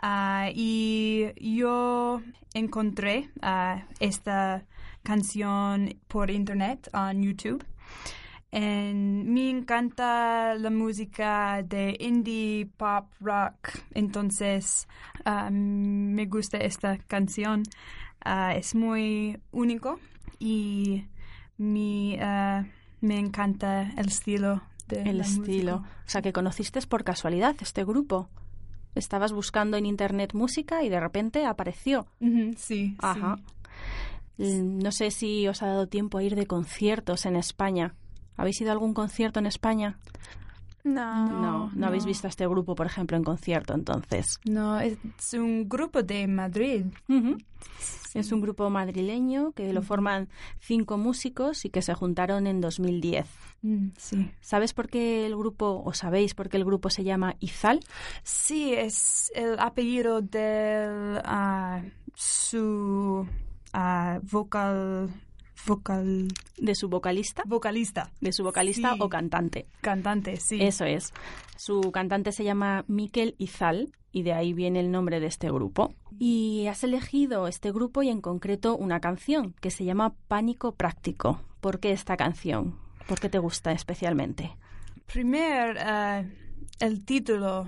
Ah, 0.00 0.48
y 0.54 1.32
yo 1.56 2.20
encontré 2.52 3.30
ah, 3.42 3.84
esta 4.00 4.64
canción 5.02 5.94
por 6.08 6.30
internet 6.30 6.88
en 6.92 7.22
YouTube. 7.22 7.64
En- 8.52 9.32
me 9.32 9.50
encanta 9.50 10.54
la 10.54 10.70
música 10.70 11.62
de 11.62 11.96
indie, 11.98 12.66
pop, 12.76 13.06
rock. 13.20 13.70
Entonces, 13.94 14.86
ah, 15.24 15.48
me 15.50 16.26
gusta 16.26 16.58
esta 16.58 16.98
canción. 16.98 17.62
Es 18.56 18.74
muy 18.74 19.38
único 19.52 20.00
y 20.38 21.04
mi, 21.58 22.16
me 23.00 23.18
encanta 23.18 23.90
el 23.98 24.08
estilo 24.08 24.62
de 24.88 25.02
El 25.02 25.18
la 25.18 25.24
estilo. 25.24 25.78
música. 25.78 25.96
O 26.06 26.08
sea, 26.10 26.22
que 26.22 26.32
conociste 26.32 26.80
por 26.86 27.04
casualidad 27.04 27.56
este 27.60 27.84
grupo. 27.84 28.28
Estabas 28.94 29.32
buscando 29.32 29.76
en 29.76 29.86
internet 29.86 30.34
música 30.34 30.82
y 30.84 30.88
de 30.88 31.00
repente 31.00 31.46
apareció. 31.46 32.06
Sí. 32.56 32.96
Ajá. 33.00 33.36
Mm, 34.38 34.78
No 34.78 34.92
sé 34.92 35.10
si 35.10 35.46
os 35.48 35.62
ha 35.62 35.66
dado 35.66 35.88
tiempo 35.88 36.18
a 36.18 36.22
ir 36.22 36.36
de 36.36 36.46
conciertos 36.46 37.26
en 37.26 37.36
España. 37.36 37.94
¿Habéis 38.36 38.60
ido 38.60 38.70
a 38.70 38.72
algún 38.72 38.94
concierto 38.94 39.38
en 39.40 39.46
España? 39.46 39.98
No. 40.84 41.26
no, 41.26 41.70
no 41.74 41.86
habéis 41.86 42.04
visto 42.04 42.26
a 42.26 42.30
este 42.30 42.46
grupo, 42.46 42.74
por 42.74 42.86
ejemplo, 42.86 43.16
en 43.16 43.24
concierto, 43.24 43.74
entonces. 43.74 44.38
No, 44.44 44.78
es 44.78 44.98
un 45.32 45.66
grupo 45.66 46.02
de 46.02 46.26
Madrid. 46.26 46.84
Es 48.14 48.30
un 48.30 48.40
grupo 48.40 48.70
madrileño 48.70 49.52
que 49.52 49.72
lo 49.72 49.82
forman 49.82 50.28
cinco 50.60 50.98
músicos 50.98 51.64
y 51.64 51.70
que 51.70 51.82
se 51.82 51.94
juntaron 51.94 52.46
en 52.46 52.60
2010. 52.60 53.26
Mm, 53.62 53.88
sí. 53.96 54.30
¿Sabes 54.40 54.72
por 54.72 54.88
qué 54.88 55.26
el 55.26 55.36
grupo, 55.36 55.82
o 55.84 55.92
sabéis 55.94 56.34
por 56.34 56.48
qué 56.48 56.58
el 56.58 56.64
grupo 56.64 56.90
se 56.90 57.02
llama 57.02 57.34
Izal? 57.40 57.80
Sí, 58.22 58.72
es 58.72 59.32
el 59.34 59.58
apellido 59.58 60.20
del 60.20 61.20
ah, 61.24 61.82
su 62.14 63.26
ah, 63.72 64.20
vocal 64.30 65.10
vocal... 65.66 66.28
¿De 66.58 66.74
su 66.74 66.88
vocalista? 66.88 67.42
Vocalista. 67.46 68.10
¿De 68.20 68.32
su 68.32 68.44
vocalista 68.44 68.92
Sí. 68.94 68.98
o 69.00 69.08
cantante? 69.08 69.66
Cantante, 69.80 70.36
sí. 70.36 70.60
Eso 70.62 70.84
es. 70.84 71.12
Su 71.56 71.90
cantante 71.92 72.32
se 72.32 72.44
llama 72.44 72.84
Miquel 72.88 73.34
Izal 73.38 73.92
y 74.12 74.22
de 74.22 74.32
ahí 74.32 74.52
viene 74.52 74.80
el 74.80 74.90
nombre 74.90 75.20
de 75.20 75.26
este 75.26 75.50
grupo. 75.50 75.92
Y 76.18 76.66
has 76.68 76.84
elegido 76.84 77.48
este 77.48 77.72
grupo 77.72 78.02
y 78.02 78.08
en 78.08 78.20
concreto 78.20 78.76
una 78.76 79.00
canción 79.00 79.54
que 79.60 79.70
se 79.70 79.84
llama 79.84 80.14
Pánico 80.28 80.72
Práctico. 80.74 81.40
¿Por 81.60 81.80
qué 81.80 81.92
esta 81.92 82.16
canción? 82.16 82.78
¿Por 83.08 83.18
qué 83.20 83.28
te 83.28 83.38
gusta 83.38 83.72
especialmente? 83.72 84.56
Primer, 85.06 85.76
eh, 85.78 86.30
el 86.80 87.04
título 87.04 87.66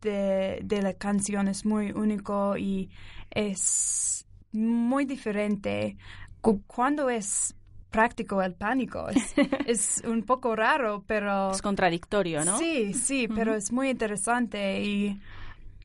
de, 0.00 0.60
de 0.62 0.82
la 0.82 0.94
canción 0.94 1.48
es 1.48 1.64
muy 1.66 1.90
único 1.92 2.56
y 2.56 2.90
es 3.30 4.26
muy 4.52 5.04
diferente. 5.04 5.96
Cu- 6.44 6.62
Cuando 6.66 7.08
es 7.08 7.56
práctico 7.90 8.42
el 8.42 8.52
pánico, 8.52 9.08
es, 9.08 9.34
es 9.66 10.02
un 10.06 10.22
poco 10.24 10.54
raro, 10.54 11.02
pero... 11.06 11.52
Es 11.52 11.62
contradictorio, 11.62 12.44
¿no? 12.44 12.58
Sí, 12.58 12.92
sí, 12.92 13.28
pero 13.28 13.54
es 13.54 13.72
muy 13.72 13.88
interesante 13.88 14.82
y 14.82 15.18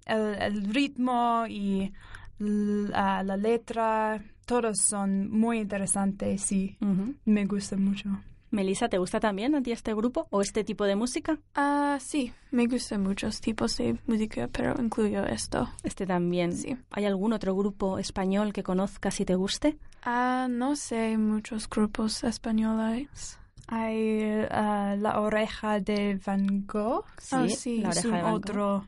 el, 0.06 0.36
el 0.42 0.74
ritmo 0.74 1.46
y 1.48 1.94
la, 2.40 3.24
la 3.24 3.38
letra, 3.38 4.22
todos 4.46 4.80
son 4.82 5.30
muy 5.32 5.60
interesantes 5.60 6.52
y 6.52 6.78
Ujú. 6.82 7.16
me 7.24 7.46
gusta 7.46 7.78
mucho. 7.78 8.10
Melissa, 8.52 8.90
¿te 8.90 8.98
gusta 8.98 9.20
también 9.20 9.54
a 9.56 9.62
ti 9.62 9.72
este 9.72 9.94
grupo 9.94 10.28
o 10.32 10.42
este 10.42 10.64
tipo 10.64 10.86
de 10.86 10.96
música? 10.96 11.38
Ah, 11.56 11.98
sí, 12.02 12.34
me 12.52 12.66
gustan 12.68 13.04
muchos 13.04 13.42
tipos 13.42 13.78
de 13.78 13.98
música, 14.08 14.48
pero 14.52 14.74
incluyo 14.82 15.24
esto. 15.26 15.70
Este 15.84 16.06
también. 16.06 16.54
Sí. 16.54 16.76
¿Hay 16.92 17.06
algún 17.06 17.34
otro 17.34 17.56
grupo 17.56 18.00
español 18.00 18.52
que 18.54 18.64
conozcas 18.64 19.20
y 19.20 19.26
te 19.26 19.36
guste? 19.36 19.78
Ah, 20.04 20.48
no 20.50 20.76
sé 20.76 21.18
muchos 21.18 21.70
grupos 21.70 22.24
españoles. 22.24 23.38
Hay 23.68 24.22
ah, 24.50 24.96
La 24.98 25.20
oreja 25.20 25.80
de 25.80 26.20
Van 26.26 26.66
Gogh. 26.66 27.06
Ah, 27.32 27.46
sí, 27.50 27.82
La 27.82 27.90
es 27.90 28.04
oreja 28.04 28.08
un 28.10 28.16
de 28.16 28.22
Van 28.24 28.32
Gogh. 28.32 28.38
otro 28.40 28.88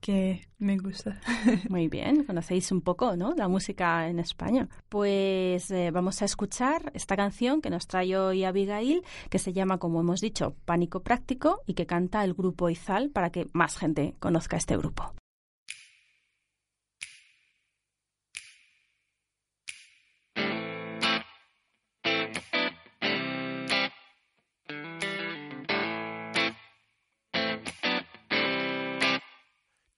que 0.00 0.48
me 0.58 0.78
gusta. 0.78 1.20
Muy 1.68 1.88
bien, 1.88 2.24
conocéis 2.24 2.72
un 2.72 2.80
poco, 2.80 3.16
¿no? 3.16 3.34
La 3.36 3.48
música 3.48 4.08
en 4.08 4.18
España. 4.18 4.68
Pues 4.88 5.70
eh, 5.70 5.90
vamos 5.90 6.22
a 6.22 6.24
escuchar 6.24 6.90
esta 6.94 7.16
canción 7.16 7.60
que 7.60 7.70
nos 7.70 7.86
trae 7.86 8.16
hoy 8.16 8.44
Abigail, 8.44 9.02
que 9.28 9.38
se 9.38 9.52
llama, 9.52 9.78
como 9.78 10.00
hemos 10.00 10.20
dicho, 10.20 10.54
Pánico 10.64 11.02
Práctico 11.02 11.60
y 11.66 11.74
que 11.74 11.86
canta 11.86 12.24
el 12.24 12.34
grupo 12.34 12.70
Izal 12.70 13.10
para 13.10 13.30
que 13.30 13.48
más 13.52 13.76
gente 13.76 14.14
conozca 14.18 14.56
este 14.56 14.76
grupo. 14.76 15.12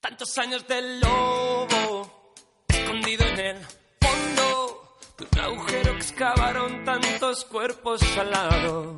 Tantos 0.03 0.37
años 0.37 0.67
del 0.67 0.99
lobo, 0.99 2.35
escondido 2.67 3.25
en 3.25 3.39
el 3.39 3.57
fondo 4.01 4.99
de 5.17 5.29
un 5.31 5.39
agujero 5.39 5.93
que 5.93 5.99
excavaron 5.99 6.85
tantos 6.85 7.45
cuerpos 7.45 8.03
al 8.19 8.31
lado. 8.33 8.97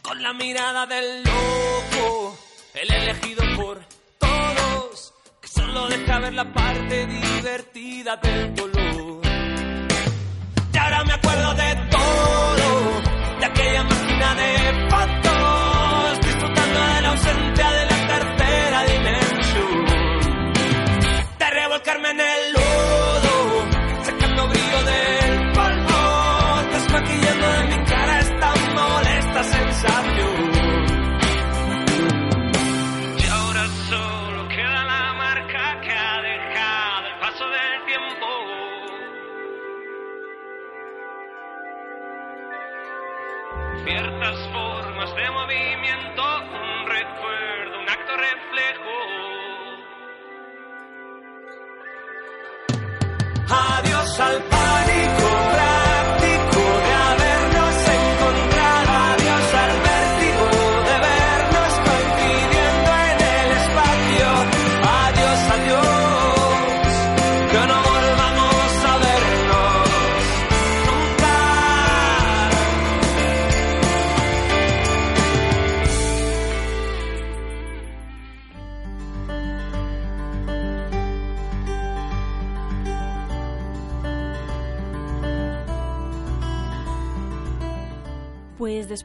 Con 0.00 0.22
la 0.22 0.32
mirada 0.34 0.86
del 0.86 1.24
loco, 1.24 2.38
el 2.72 2.92
elegido 3.02 3.42
por 3.56 3.84
todos, 4.18 5.12
que 5.40 5.48
solo 5.48 5.88
deja 5.88 6.20
ver 6.20 6.34
la 6.34 6.52
parte 6.52 7.06
divertida 7.08 8.16
del 8.18 8.54
dolor. 8.54 9.22
Y 10.72 10.78
ahora 10.78 11.02
me 11.02 11.14
acuerdo 11.14 11.54
de 11.54 11.74
todo, 11.90 13.40
de 13.40 13.44
aquella 13.44 13.82
máquina 13.82 14.34
de 14.36 14.88
fotos, 14.88 16.20
disfrutando 16.20 16.80
de 16.94 17.02
la 17.02 17.10
ausencia 17.10 17.70
de 17.72 17.87
revolcarme 21.88 22.10
en 22.10 22.20
el 22.20 22.52
lodo, 22.52 23.66
sacando 24.04 24.48
brillo 24.48 24.82
del 24.84 25.52
polvo, 25.52 26.72
desmaquillando 26.72 27.52
de 27.52 27.64
mi 27.64 27.84
cara 27.84 28.20
esta 28.20 28.54
molesta 28.74 29.44
sensación. 29.44 30.17
Al 54.20 54.57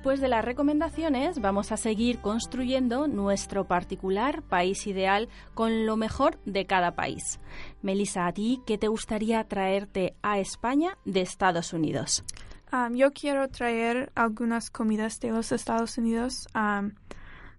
después 0.03 0.19
de 0.19 0.27
las 0.27 0.43
recomendaciones 0.43 1.39
vamos 1.39 1.71
a 1.71 1.77
seguir 1.77 2.19
construyendo 2.19 3.07
nuestro 3.07 3.69
particular 3.69 4.41
país 4.41 4.85
ideal 4.85 5.29
con 5.53 5.85
lo 5.85 5.95
mejor 5.95 6.37
de 6.43 6.65
cada 6.65 6.93
país. 6.93 7.39
Melissa, 7.81 8.27
¿a 8.27 8.33
ti 8.33 8.61
qué 8.65 8.77
te 8.77 8.89
gustaría 8.89 9.41
traerte 9.45 10.13
a 10.21 10.39
España 10.39 10.97
de 11.05 11.21
Estados 11.21 11.71
Unidos? 11.71 12.25
Um, 12.73 12.93
yo 12.95 13.13
quiero 13.13 13.47
traer 13.47 14.11
algunas 14.13 14.69
comidas 14.69 15.21
de 15.21 15.31
los 15.31 15.53
Estados 15.53 15.97
Unidos. 15.97 16.49
Um, 16.53 16.91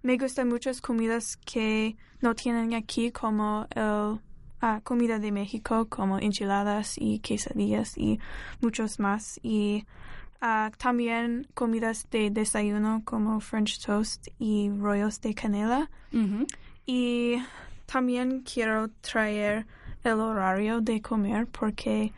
me 0.02 0.18
gustan 0.18 0.50
muchas 0.50 0.82
comidas 0.82 1.38
que 1.38 1.96
no 2.20 2.34
tienen 2.34 2.74
aquí, 2.74 3.10
como 3.10 3.66
el 3.70 4.20
ah, 4.60 4.82
comida 4.84 5.18
de 5.18 5.32
México, 5.32 5.86
como 5.88 6.18
enchiladas 6.18 6.96
y 6.98 7.20
quesadillas 7.20 7.96
y 7.96 8.20
muchos 8.60 9.00
más. 9.00 9.40
Y 9.42 9.86
también 10.76 11.46
comidas 11.54 12.06
de 12.10 12.30
desayuno 12.30 13.02
como 13.04 13.40
French 13.40 13.80
toast 13.84 14.28
y 14.38 14.70
rollos 14.70 15.20
de 15.20 15.34
canela. 15.34 15.90
Y 16.86 17.36
también 17.86 18.40
quiero 18.42 18.88
traer 19.00 19.66
el 20.02 20.20
horario 20.20 20.80
de 20.80 21.00
comer 21.00 21.46
porque 21.46 22.12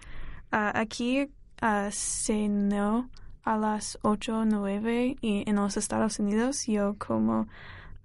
ah, 0.51 0.73
aquí 0.75 1.31
ah, 1.61 1.89
ceno 1.93 3.09
a 3.45 3.57
las 3.57 3.97
8 4.03 4.41
o 4.41 4.45
9 4.45 5.17
y 5.21 5.49
en 5.49 5.57
los 5.57 5.77
Estados 5.77 6.19
Unidos 6.19 6.67
yo 6.67 6.97
como 6.99 7.47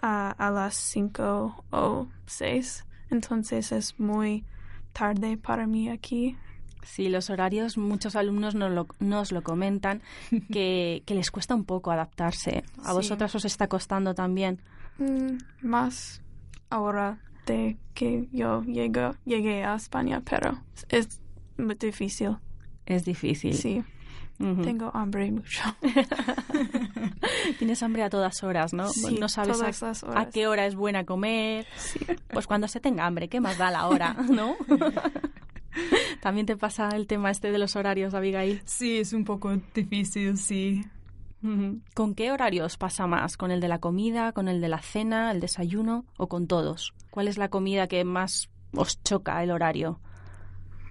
ah, 0.01 0.35
a 0.37 0.51
las 0.51 0.75
5 0.75 1.65
o 1.71 2.07
6. 2.27 2.85
Entonces 3.09 3.71
es 3.71 3.99
muy 3.99 4.45
tarde 4.93 5.37
para 5.37 5.65
mí 5.65 5.89
aquí. 5.89 6.37
Sí, 6.83 7.09
los 7.09 7.29
horarios, 7.29 7.77
muchos 7.77 8.15
alumnos 8.15 8.55
nos 8.55 8.71
lo, 8.71 8.87
nos 8.99 9.31
lo 9.31 9.43
comentan, 9.43 10.01
que, 10.51 11.03
que 11.05 11.13
les 11.15 11.31
cuesta 11.31 11.55
un 11.55 11.65
poco 11.65 11.91
adaptarse. 11.91 12.63
¿A 12.83 12.89
Sí. 12.89 12.93
vosotras 12.93 13.33
os 13.35 13.45
está 13.45 13.67
costando 13.67 14.13
también? 14.15 14.59
Mm, 14.97 15.37
más 15.61 16.21
ahora 16.69 17.19
de 17.45 17.77
que 17.93 18.27
yo 18.31 18.63
llego, 18.63 19.15
llegué 19.25 19.63
a 19.63 19.75
España, 19.75 20.21
pero 20.27 20.57
es 20.89 21.19
muy 21.57 21.75
difícil. 21.75 22.37
Es 22.85 23.05
difícil. 23.05 23.53
Sí, 23.53 23.83
tengo 24.63 24.89
hambre 24.95 25.31
mucho. 25.31 25.61
Tienes 27.59 27.83
hambre 27.83 28.03
a 28.03 28.09
todas 28.09 28.43
horas, 28.43 28.73
¿no? 28.73 28.87
Sí, 28.89 29.17
no 29.19 29.29
sabes 29.29 29.61
a, 29.61 30.25
qué 30.29 30.47
hora 30.47 30.65
es 30.65 30.75
buena 30.75 31.05
comer. 31.05 31.67
Pues 32.33 32.47
cuando 32.47 32.67
se 32.67 32.79
tenga 32.79 33.05
hambre, 33.05 33.27
¿qué 33.29 33.39
más 33.39 33.57
da 33.57 33.69
la 33.71 33.87
hora, 33.87 34.13
no? 34.29 34.55
También 36.21 36.45
te 36.45 36.57
pasa 36.57 36.89
el 36.89 37.07
tema 37.07 37.31
este 37.31 37.51
de 37.51 37.57
los 37.57 37.75
horarios, 37.75 38.13
Abigail. 38.13 38.61
Sí, 38.65 38.97
es 38.97 39.13
un 39.13 39.23
poco 39.25 39.55
difícil, 39.73 40.37
sí. 40.37 40.83
¿Con 41.95 42.13
qué 42.13 42.31
horarios 42.31 42.77
pasa 42.77 43.07
más? 43.07 43.35
¿Con 43.35 43.49
el 43.49 43.61
de 43.61 43.67
la 43.67 43.79
comida, 43.79 44.31
con 44.31 44.47
el 44.47 44.61
de 44.61 44.69
la 44.69 44.79
cena, 44.79 45.31
el 45.31 45.39
desayuno 45.39 46.05
o 46.17 46.27
con 46.27 46.45
todos? 46.45 46.93
¿Cuál 47.09 47.27
es 47.27 47.39
la 47.39 47.49
comida 47.49 47.87
que 47.87 48.03
más 48.03 48.49
os 48.75 49.01
choca 49.03 49.41
el 49.43 49.49
horario? 49.49 49.99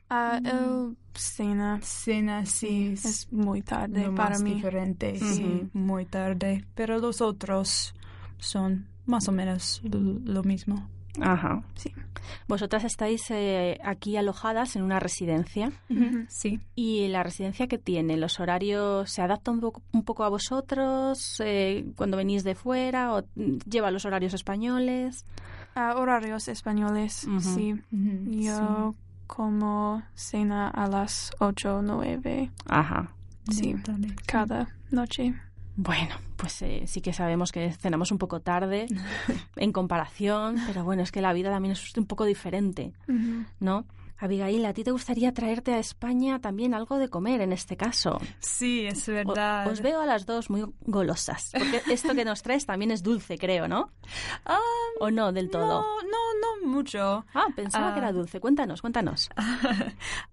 Ah, 0.08 0.40
el 0.44 0.96
cena 1.14 1.78
Cena 1.82 2.44
sí 2.46 2.88
es 2.94 3.04
es 3.04 3.32
muy 3.32 3.62
tarde 3.62 4.06
lo 4.06 4.14
para 4.16 4.30
más 4.30 4.42
mí. 4.42 4.54
diferente, 4.54 5.16
sí, 5.16 5.68
muy 5.72 6.04
tarde. 6.04 6.64
Pero 6.74 6.98
los 6.98 7.20
otros 7.20 7.94
son 8.38 8.88
más 9.06 9.28
o 9.28 9.32
menos 9.32 9.80
lo 9.84 10.42
mismo. 10.42 10.88
Ajá. 11.20 11.62
Sí. 11.74 11.92
Vosotras 12.46 12.84
estáis 12.84 13.30
eh, 13.30 13.78
aquí 13.84 14.16
alojadas 14.16 14.76
en 14.76 14.82
una 14.82 15.00
residencia. 15.00 15.72
Sí. 16.28 16.60
¿Y 16.74 17.08
la 17.08 17.22
residencia 17.22 17.66
que 17.66 17.78
tiene? 17.78 18.16
¿Los 18.16 18.40
horarios 18.40 19.10
se 19.10 19.22
adaptan 19.22 19.54
un 19.54 19.60
poco, 19.60 19.82
un 19.92 20.04
poco 20.04 20.24
a 20.24 20.28
vosotros 20.28 21.40
eh, 21.44 21.86
cuando 21.96 22.16
venís 22.16 22.44
de 22.44 22.54
fuera 22.54 23.14
o 23.14 23.24
lleva 23.68 23.90
los 23.90 24.04
horarios 24.04 24.34
españoles? 24.34 25.24
Horarios 25.74 26.48
españoles, 26.48 27.26
sí. 27.40 27.74
Yo 27.90 28.94
como 29.26 30.02
cena 30.14 30.68
a 30.68 30.88
las 30.88 31.30
8 31.38 31.76
o 31.76 31.82
9 31.82 32.50
Ajá. 32.66 33.14
sí, 33.48 33.76
cada 34.26 34.68
noche. 34.90 35.34
Bueno, 35.76 36.14
pues 36.36 36.60
eh, 36.62 36.82
sí 36.86 37.00
que 37.00 37.12
sabemos 37.12 37.52
que 37.52 37.72
cenamos 37.72 38.10
un 38.12 38.18
poco 38.18 38.40
tarde 38.40 38.86
en 39.56 39.72
comparación, 39.72 40.56
pero 40.66 40.84
bueno, 40.84 41.02
es 41.02 41.10
que 41.12 41.22
la 41.22 41.32
vida 41.32 41.50
también 41.50 41.72
es 41.72 41.96
un 41.96 42.06
poco 42.06 42.24
diferente. 42.24 42.92
¿no? 43.60 43.86
Abigail, 44.22 44.66
¿a 44.66 44.74
ti 44.74 44.84
te 44.84 44.90
gustaría 44.90 45.32
traerte 45.32 45.72
a 45.72 45.78
España 45.78 46.40
también 46.42 46.74
algo 46.74 46.98
de 46.98 47.08
comer 47.08 47.40
en 47.40 47.52
este 47.54 47.78
caso? 47.78 48.20
Sí, 48.40 48.84
es 48.84 49.08
O- 49.08 49.12
verdad. 49.12 49.66
os 49.68 49.80
veo 49.80 50.02
a 50.02 50.04
las 50.04 50.26
dos 50.26 50.50
muy 50.50 50.66
golosas, 50.82 51.50
porque 51.56 51.80
esto 51.90 52.14
que 52.14 52.26
nos 52.26 52.42
traes 52.42 52.66
también 52.66 52.90
es 52.90 53.02
dulce, 53.02 53.38
creo, 53.38 53.66
¿no? 53.66 53.92
Ah, 54.44 54.58
¿O 55.00 55.10
no 55.10 55.32
del 55.32 55.48
todo? 55.48 55.80
No, 55.80 56.02
no, 56.02 56.60
no 56.62 56.68
mucho. 56.68 57.24
Ah, 57.32 57.46
pensaba 57.56 57.88
Ah. 57.88 57.92
que 57.94 58.00
era 58.00 58.12
dulce. 58.12 58.40
Cuéntanos, 58.40 58.82
cuéntanos. 58.82 59.30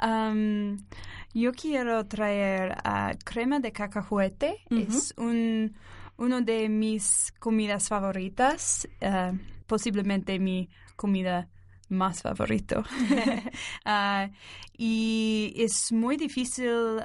yo 1.39 1.51
quiero 1.51 2.05
traer 2.05 2.77
ah, 2.83 3.13
crema 3.23 3.59
de 3.59 3.71
cacahuete. 3.71 4.57
Es 4.69 5.13
un, 5.17 5.75
uno 6.17 6.41
de 6.41 6.69
mis 6.69 7.33
comidas 7.39 7.87
favoritas. 7.89 8.87
ah, 9.01 9.31
posiblemente 9.67 10.39
mi 10.39 10.69
comida 10.95 11.49
más 11.89 12.21
favorito. 12.21 12.83
Ah, 13.85 14.29
y 14.77 15.53
es 15.55 15.91
muy 15.91 16.17
difícil 16.17 17.01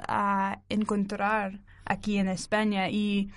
encontrar 0.69 1.59
aquí 1.85 2.17
en 2.17 2.27
España 2.27 2.89
y 2.89 3.31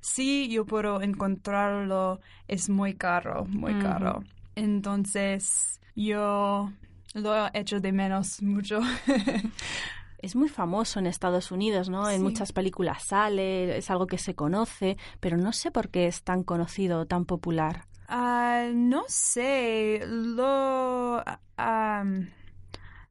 si 0.00 0.48
yo 0.48 0.64
puedo 0.64 1.02
encontrarlo 1.02 2.20
es 2.48 2.68
muy 2.68 2.94
caro, 2.94 3.44
muy 3.46 3.74
caro. 3.78 4.22
Entonces 4.54 5.80
yo 5.94 6.70
lo 7.14 7.46
echo 7.52 7.80
de 7.80 7.92
menos 7.92 8.40
mucho. 8.42 8.80
Es 10.26 10.34
muy 10.34 10.48
famoso 10.48 10.98
en 10.98 11.06
Estados 11.06 11.52
Unidos, 11.52 11.88
¿no? 11.88 12.10
En 12.10 12.18
Sí. 12.18 12.24
muchas 12.24 12.50
películas 12.52 13.04
sale, 13.04 13.78
es 13.78 13.90
algo 13.92 14.08
que 14.08 14.18
se 14.18 14.34
conoce, 14.34 14.96
pero 15.20 15.36
no 15.36 15.52
sé 15.52 15.70
por 15.70 15.88
qué 15.88 16.08
es 16.08 16.24
tan 16.24 16.42
conocido, 16.42 17.06
tan 17.06 17.26
popular. 17.26 17.84
Ah, 18.08 18.70
no 18.74 19.04
sé, 19.06 20.00
lo 20.08 21.22
am, 21.56 22.28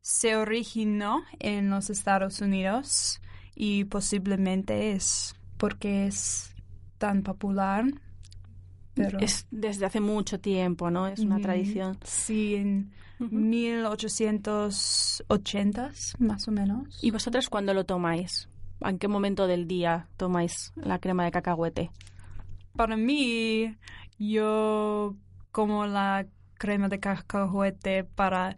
se 0.01 0.36
originó 0.36 1.23
en 1.39 1.69
los 1.69 1.89
Estados 1.89 2.41
Unidos 2.41 3.21
y 3.56 3.86
posiblemente 3.86 4.91
es 4.91 5.36
porque 5.58 6.08
es 6.08 6.54
tan 6.97 7.23
popular. 7.23 7.86
Pero 8.93 9.19
Es 9.21 9.47
desde 9.51 9.86
hace 9.86 10.01
mucho 10.01 10.41
tiempo, 10.41 10.91
¿no? 10.91 11.08
Es 11.08 11.21
una 11.21 11.36
Ujú. 11.36 11.43
tradición. 11.43 11.97
sí, 12.04 12.56
en 12.56 12.91
Ujú. 13.19 13.36
1880 13.36 15.91
más 16.19 16.47
o 16.47 16.51
menos. 16.51 16.99
¿Y 17.01 17.12
vosotras 17.12 17.49
cuándo 17.49 17.73
lo 17.73 17.84
tomáis? 17.86 18.47
¿En 18.82 18.99
qué 18.99 19.08
momento 19.08 19.47
del 19.47 19.67
día 19.67 20.08
tomáis 20.17 20.73
la 20.75 20.99
crema 20.99 21.23
de 21.25 21.32
cacahuete? 21.32 21.91
Para 22.75 22.97
mí, 22.97 23.75
yo 24.19 25.15
como 25.51 25.86
la 25.86 26.25
crema 26.56 26.89
de 26.89 26.99
cacahuete 26.99 28.04
para 28.04 28.58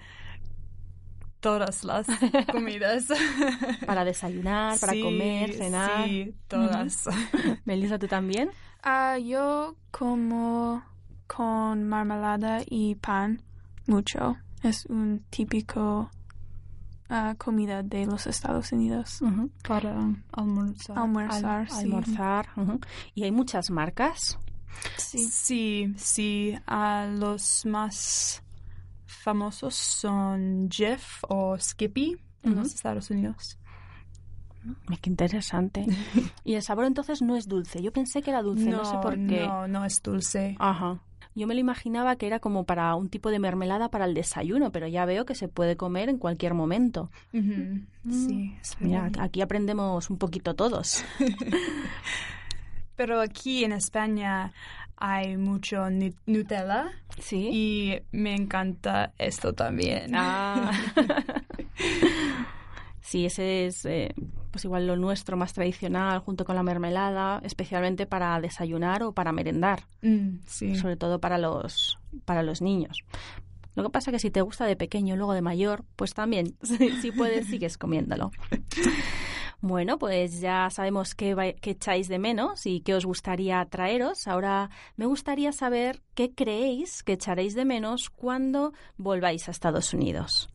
todas 1.40 1.84
las 1.84 2.08
comidas. 2.52 3.08
¿Para 3.86 4.04
desayunar, 4.06 4.80
para 4.80 4.94
Sí, 4.94 5.02
comer, 5.02 5.54
cenar? 5.54 6.10
Sí, 6.10 6.34
todas. 6.48 7.04
Melissa, 7.66 8.00
¿tú 8.00 8.08
también? 8.08 8.50
Ah, 8.82 9.20
yo 9.20 9.76
como 9.92 10.84
con 11.28 11.88
marmelada 11.88 12.62
y 12.66 12.96
pan 12.96 13.44
mucho. 13.86 14.36
Es 14.68 14.86
un 14.88 15.24
típico 15.30 16.10
ah, 17.10 17.36
comida 17.38 17.84
de 17.84 18.06
los 18.06 18.28
Estados 18.28 18.72
Unidos. 18.72 19.20
Para 19.68 19.98
almorzar. 20.34 20.98
Almorzar, 20.98 21.62
Al- 21.62 21.70
sí. 21.70 21.80
almorzar. 21.80 22.50
¿Y 23.16 23.24
hay 23.24 23.32
muchas 23.32 23.70
marcas? 23.70 24.38
Sí. 24.98 25.20
Sí, 25.26 25.94
sí. 25.98 26.56
los 27.18 27.66
más 27.66 28.44
famosos 29.06 29.76
son 29.76 30.70
Jif 30.70 31.24
o 31.30 31.58
Skippy 31.58 32.18
en 32.44 32.56
los 32.56 32.74
Estados 32.74 33.10
Unidos. 33.10 33.58
Ay, 34.88 34.98
Qué 34.98 35.10
interesante. 35.10 35.86
y 36.44 36.56
el 36.56 36.62
sabor 36.62 36.86
entonces 36.86 37.22
no 37.22 37.36
es 37.38 37.48
dulce. 37.48 37.82
Yo 37.82 37.94
pensé 37.94 38.22
que 38.22 38.32
era 38.32 38.42
dulce, 38.42 38.70
no, 38.70 38.84
sé 38.84 38.98
por 39.02 39.14
qué. 39.16 39.48
No, 39.48 39.68
no 39.68 39.86
es 39.86 40.02
dulce. 40.04 40.56
Ajá. 40.60 41.02
Yo 41.38 41.46
me 41.48 41.54
lo 41.54 41.60
imaginaba 41.60 42.16
que 42.16 42.26
era 42.26 42.40
como 42.40 42.64
para 42.66 42.94
un 42.96 43.10
tipo 43.10 43.30
de 43.30 43.38
mermelada 43.40 43.90
para 43.90 44.06
el 44.06 44.14
desayuno, 44.16 44.72
pero 44.72 44.88
ya 44.88 45.06
veo 45.06 45.24
que 45.26 45.36
se 45.36 45.48
puede 45.48 45.78
comer 45.78 46.10
en 46.10 46.18
cualquier 46.18 46.54
momento. 46.56 47.12
Ujú, 47.32 47.82
Sí, 48.10 48.56
es 48.60 48.76
Mira, 48.80 49.04
verdad. 49.04 49.24
aquí 49.24 49.42
aprendemos 49.42 50.10
un 50.10 50.18
poquito 50.18 50.56
todos. 50.56 51.04
Pero 52.96 53.22
aquí 53.22 53.64
en 53.64 53.74
España 53.74 54.52
hay 54.96 55.38
mucho 55.38 55.88
nu- 55.92 56.16
Nutella 56.26 56.90
Sí. 57.20 57.50
y 57.54 58.02
me 58.12 58.34
encanta 58.34 59.14
esto 59.20 59.54
también. 59.54 60.14
Ah. 60.16 60.72
sí, 63.02 63.26
ese 63.28 63.68
es 63.68 63.86
eh, 63.86 64.16
pues 64.52 64.66
igual 64.66 64.88
lo 64.88 64.96
nuestro 64.96 65.38
más 65.38 65.54
tradicional 65.54 66.20
junto 66.20 66.46
con 66.46 66.56
la 66.56 66.64
mermelada, 66.64 67.40
especialmente 67.44 68.06
para 68.06 68.40
desayunar 68.42 69.04
o 69.04 69.12
para 69.14 69.32
merendar, 69.32 69.84
Mm, 70.02 70.40
sí. 70.46 70.76
sobre 70.76 70.96
todo 70.98 71.20
para 71.20 71.38
los 71.38 71.98
para 72.26 72.44
los 72.44 72.62
niños. 72.62 73.00
Lo 73.76 73.84
que 73.84 73.90
pasa 73.92 74.12
que 74.12 74.18
si 74.20 74.32
te 74.32 74.42
gusta 74.42 74.66
de 74.66 74.76
pequeño 74.76 75.16
luego 75.16 75.34
de 75.34 75.42
mayor, 75.42 75.84
pues 75.96 76.14
también, 76.16 76.56
si, 77.02 77.12
puedes, 77.12 77.48
sigues 77.48 77.78
comiéndolo. 77.78 78.32
Bueno, 79.60 79.98
pues 79.98 80.40
ya 80.40 80.70
sabemos 80.70 81.16
qué, 81.16 81.56
qué 81.62 81.72
echáis 81.72 82.08
de 82.08 82.20
menos 82.20 82.68
y 82.68 82.82
qué 82.82 82.94
os 82.94 83.06
gustaría 83.08 83.66
traeros. 83.66 84.28
Ahora 84.28 84.70
me 84.98 85.08
gustaría 85.08 85.52
saber 85.52 86.04
qué 86.14 86.32
creéis 86.32 87.02
que 87.02 87.14
echaréis 87.14 87.56
de 87.56 87.66
menos 87.66 88.12
cuando 88.12 88.74
volváis 88.98 89.48
a 89.48 89.52
Estados 89.52 89.96
Unidos. 89.96 90.50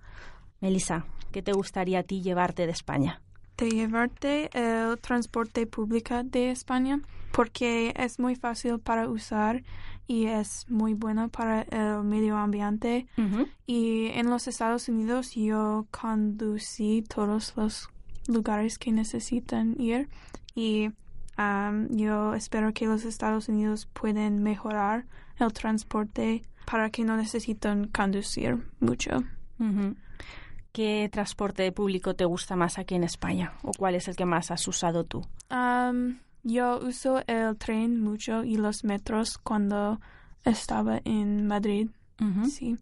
Melissa, 0.60 1.04
¿qué 1.32 1.42
te 1.42 1.52
gustaría 1.52 1.98
a 1.98 2.02
ti 2.04 2.22
llevarte 2.22 2.64
de 2.66 2.70
España? 2.72 3.20
De 3.56 3.70
llevarte 3.70 4.50
el 4.52 4.98
transporte 4.98 5.66
público 5.66 6.22
de 6.24 6.50
España 6.50 7.00
porque 7.32 7.94
es 7.96 8.18
muy 8.18 8.36
fácil 8.36 8.78
para 8.78 9.08
usar 9.08 9.62
y 10.06 10.26
es 10.26 10.66
muy 10.68 10.94
bueno 10.94 11.28
para 11.28 11.62
el 11.62 12.04
medio 12.04 12.36
ambiente. 12.36 13.06
Y 13.66 14.06
en 14.08 14.28
los 14.28 14.46
Estados 14.46 14.88
Unidos 14.88 15.34
yo 15.34 15.86
conducí 15.90 17.02
todos 17.02 17.54
los 17.56 17.88
lugares 18.28 18.78
que 18.78 18.92
necesitan 18.92 19.80
ir 19.80 20.08
y 20.54 20.90
um, 21.38 21.88
yo 21.96 22.34
espero 22.34 22.72
que 22.72 22.86
los 22.86 23.04
Estados 23.04 23.48
Unidos 23.48 23.88
pueden 23.92 24.42
mejorar 24.42 25.06
el 25.38 25.52
transporte 25.52 26.42
para 26.66 26.90
que 26.90 27.04
no 27.04 27.16
necesiten 27.16 27.88
conducir 27.88 28.58
mucho. 28.80 29.24
¿Qué 30.72 31.08
transporte 31.12 31.70
público 31.72 32.14
te 32.14 32.24
gusta 32.24 32.56
más 32.56 32.78
aquí 32.78 32.94
en 32.94 33.04
España? 33.04 33.52
¿O 33.62 33.72
cuál 33.72 33.94
es 33.94 34.08
el 34.08 34.16
que 34.16 34.24
más 34.24 34.50
has 34.50 34.66
usado 34.66 35.04
tú? 35.04 35.22
Um, 35.50 36.18
yo 36.42 36.78
uso 36.82 37.22
el 37.26 37.56
tren 37.58 38.00
mucho 38.02 38.42
y 38.42 38.56
los 38.56 38.82
metros 38.84 39.36
cuando 39.36 40.00
estaba 40.44 41.00
en 41.04 41.46
Madrid, 41.46 41.90
Ujú. 42.20 42.46
sí. 42.46 42.78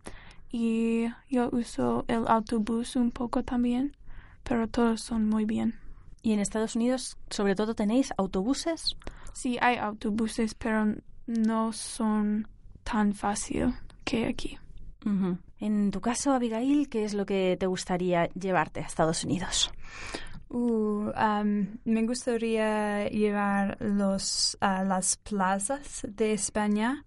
Y 0.52 1.06
yo 1.28 1.48
uso 1.52 2.04
el 2.08 2.26
autobús 2.28 2.94
un 2.96 3.10
poco 3.10 3.42
también, 3.42 3.96
pero 4.44 4.68
todos 4.68 5.00
son 5.00 5.28
muy 5.28 5.44
bien. 5.44 5.74
¿Y 6.22 6.32
en 6.32 6.38
Estados 6.40 6.76
Unidos, 6.76 7.16
sobre 7.30 7.54
todo, 7.54 7.74
tenéis 7.74 8.12
autobuses? 8.18 8.96
Sí, 9.32 9.58
hay 9.60 9.76
autobuses, 9.76 10.54
pero 10.54 10.94
no 11.26 11.72
son 11.72 12.46
tan 12.84 13.14
fácil 13.14 13.74
que 14.04 14.26
aquí. 14.26 14.58
Ujú. 15.04 15.38
En 15.60 15.90
tu 15.90 16.00
caso, 16.00 16.32
Abigail, 16.32 16.88
¿qué 16.88 17.04
es 17.04 17.12
lo 17.12 17.26
que 17.26 17.56
te 17.60 17.66
gustaría 17.66 18.28
llevarte 18.30 18.80
a 18.80 18.84
Estados 18.84 19.24
Unidos? 19.24 19.70
Uh, 20.48 21.12
um, 21.14 21.78
me 21.84 22.06
gustaría 22.06 23.08
llevar 23.08 23.76
los, 23.80 24.56
a 24.60 24.82
las 24.84 25.16
plazas 25.18 26.06
de 26.08 26.32
España. 26.32 27.04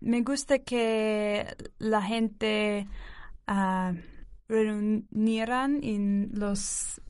Me 0.00 0.22
gusta 0.22 0.58
que 0.58 1.46
la 1.78 2.02
gente 2.02 2.86
ah, 3.46 3.94
reunieran 4.48 5.78
en 5.82 6.30
los 6.34 7.00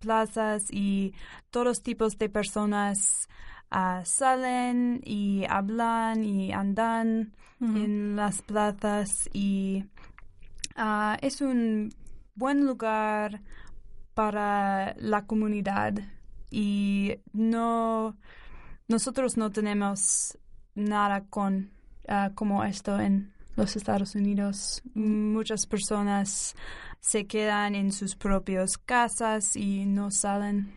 plazas 0.00 0.64
y 0.70 1.14
todos 1.50 1.82
tipos 1.82 2.18
de 2.18 2.28
personas 2.28 3.28
ah, 3.70 4.02
salen 4.04 5.00
y 5.04 5.44
hablan 5.48 6.24
y 6.24 6.52
andan 6.52 7.34
en 7.60 8.14
las 8.14 8.42
plazas 8.42 9.30
y 9.32 9.86
ah, 10.74 11.18
es 11.22 11.40
un 11.40 11.94
buen 12.34 12.66
lugar 12.66 13.42
para 14.14 14.94
la 14.98 15.26
comunidad 15.26 15.94
y 16.50 17.16
no 17.32 18.16
nosotros 18.86 19.36
no 19.36 19.50
tenemos 19.50 20.38
nada 20.74 21.24
con 21.28 21.70
ah, 22.08 22.30
como 22.34 22.64
esto 22.64 23.00
en 23.00 23.32
los 23.56 23.76
Estados 23.76 24.14
Unidos. 24.14 24.82
Muchas 24.94 25.66
personas 25.66 26.54
se 27.00 27.26
quedan 27.26 27.74
en 27.74 27.92
sus 27.92 28.16
propias 28.16 28.78
casas 28.78 29.56
y 29.56 29.86
no 29.86 30.10
salen. 30.10 30.74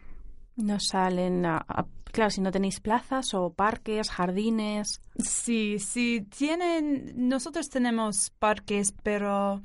No 0.58 0.80
salen 0.80 1.46
a, 1.46 1.58
a- 1.68 1.86
claro, 2.12 2.30
si 2.32 2.42
no 2.42 2.52
tenéis 2.52 2.80
plazas 2.80 3.34
o 3.34 3.54
parques, 3.54 4.10
jardines. 4.10 5.00
Sí, 5.20 5.78
sí, 5.80 6.28
tienen, 6.36 7.14
nosotros 7.30 7.70
tenemos 7.70 8.32
parques, 8.40 8.94
pero 9.04 9.62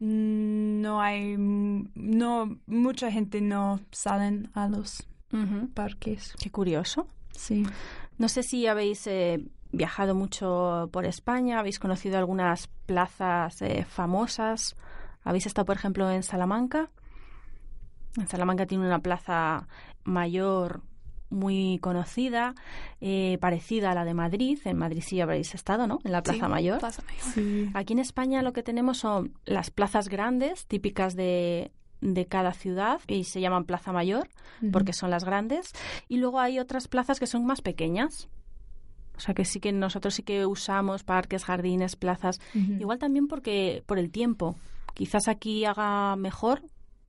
no 0.00 1.00
hay, 1.00 1.36
no, 1.38 2.58
mucha 2.66 3.10
gente 3.10 3.40
no 3.40 3.80
salen 3.92 4.50
a 4.54 4.68
los 4.68 5.06
parques. 5.74 6.34
Qué 6.42 6.50
curioso. 6.50 7.06
Sí. 7.32 7.64
No 8.18 8.28
sé 8.28 8.42
si 8.42 8.66
habéis 8.66 9.06
eh, 9.06 9.44
viajado 9.72 10.14
mucho 10.14 10.88
por 10.92 11.04
España, 11.04 11.58
habéis 11.58 11.78
conocido 11.78 12.16
algunas 12.18 12.68
plazas 12.86 13.60
eh, 13.62 13.84
famosas. 13.88 14.74
¿Habéis 15.22 15.46
estado, 15.46 15.66
por 15.66 15.76
ejemplo, 15.76 16.10
en 16.10 16.22
Salamanca? 16.22 16.88
En 18.18 18.26
Salamanca 18.28 18.66
tiene 18.66 18.86
una 18.86 19.00
plaza 19.00 19.68
mayor 20.04 20.82
muy 21.28 21.78
conocida, 21.82 22.54
eh, 23.00 23.36
parecida 23.40 23.90
a 23.90 23.94
la 23.94 24.04
de 24.04 24.14
Madrid. 24.14 24.58
En 24.64 24.78
Madrid 24.78 25.02
sí 25.04 25.20
habréis 25.20 25.54
estado, 25.54 25.86
¿no? 25.86 25.98
En 26.04 26.12
la 26.12 26.22
Plaza 26.22 26.44
Sí, 26.46 26.50
Mayor. 26.50 26.78
Plaza 26.78 27.02
Mayor. 27.02 27.22
Sí. 27.34 27.70
Aquí 27.74 27.92
en 27.94 27.98
España 27.98 28.42
lo 28.42 28.52
que 28.52 28.62
tenemos 28.62 28.98
son 28.98 29.34
las 29.44 29.70
plazas 29.70 30.08
grandes, 30.08 30.66
típicas 30.66 31.16
de, 31.16 31.72
de 32.00 32.26
cada 32.26 32.52
ciudad, 32.52 33.00
y 33.08 33.24
se 33.24 33.40
llaman 33.40 33.64
Plaza 33.64 33.92
Mayor, 33.92 34.28
porque 34.72 34.92
son 34.92 35.10
las 35.10 35.24
grandes. 35.24 35.72
Y 36.08 36.18
luego 36.18 36.38
hay 36.38 36.60
otras 36.60 36.86
plazas 36.86 37.18
que 37.18 37.26
son 37.26 37.44
más 37.44 37.60
pequeñas. 37.60 38.28
O 39.16 39.20
sea 39.20 39.34
que 39.34 39.44
sí 39.44 39.60
que 39.60 39.72
nosotros 39.72 40.14
sí 40.14 40.22
que 40.22 40.46
usamos 40.46 41.02
parques, 41.02 41.44
jardines, 41.44 41.96
plazas. 41.96 42.38
Igual 42.54 42.98
también 42.98 43.26
porque 43.26 43.82
por 43.86 43.98
el 43.98 44.10
tiempo. 44.10 44.54
Quizás 44.94 45.26
aquí 45.28 45.64
haga 45.64 46.14
mejor 46.16 46.62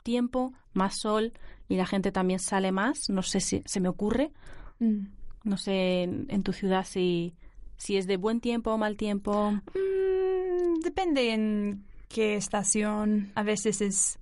tiempo, 0.07 0.53
más 0.71 1.01
sol 1.01 1.33
y 1.67 1.75
la 1.75 1.85
gente 1.85 2.13
también 2.13 2.39
sale 2.39 2.71
más. 2.71 3.09
No 3.09 3.23
sé 3.23 3.41
si 3.41 3.61
se 3.65 3.81
me 3.81 3.89
ocurre. 3.89 4.31
Mm. 4.79 5.07
No 5.43 5.57
sé 5.57 6.03
en, 6.03 6.27
en 6.29 6.43
tu 6.43 6.53
ciudad 6.53 6.85
si, 6.85 7.33
si 7.75 7.97
es 7.97 8.07
de 8.07 8.15
buen 8.15 8.39
tiempo 8.39 8.71
o 8.71 8.77
mal 8.77 8.95
tiempo. 8.95 9.51
Mm, 9.51 10.79
depende 10.81 11.33
en 11.33 11.83
qué 12.07 12.37
estación. 12.37 13.33
A 13.35 13.43
veces 13.43 13.81
es 13.81 14.17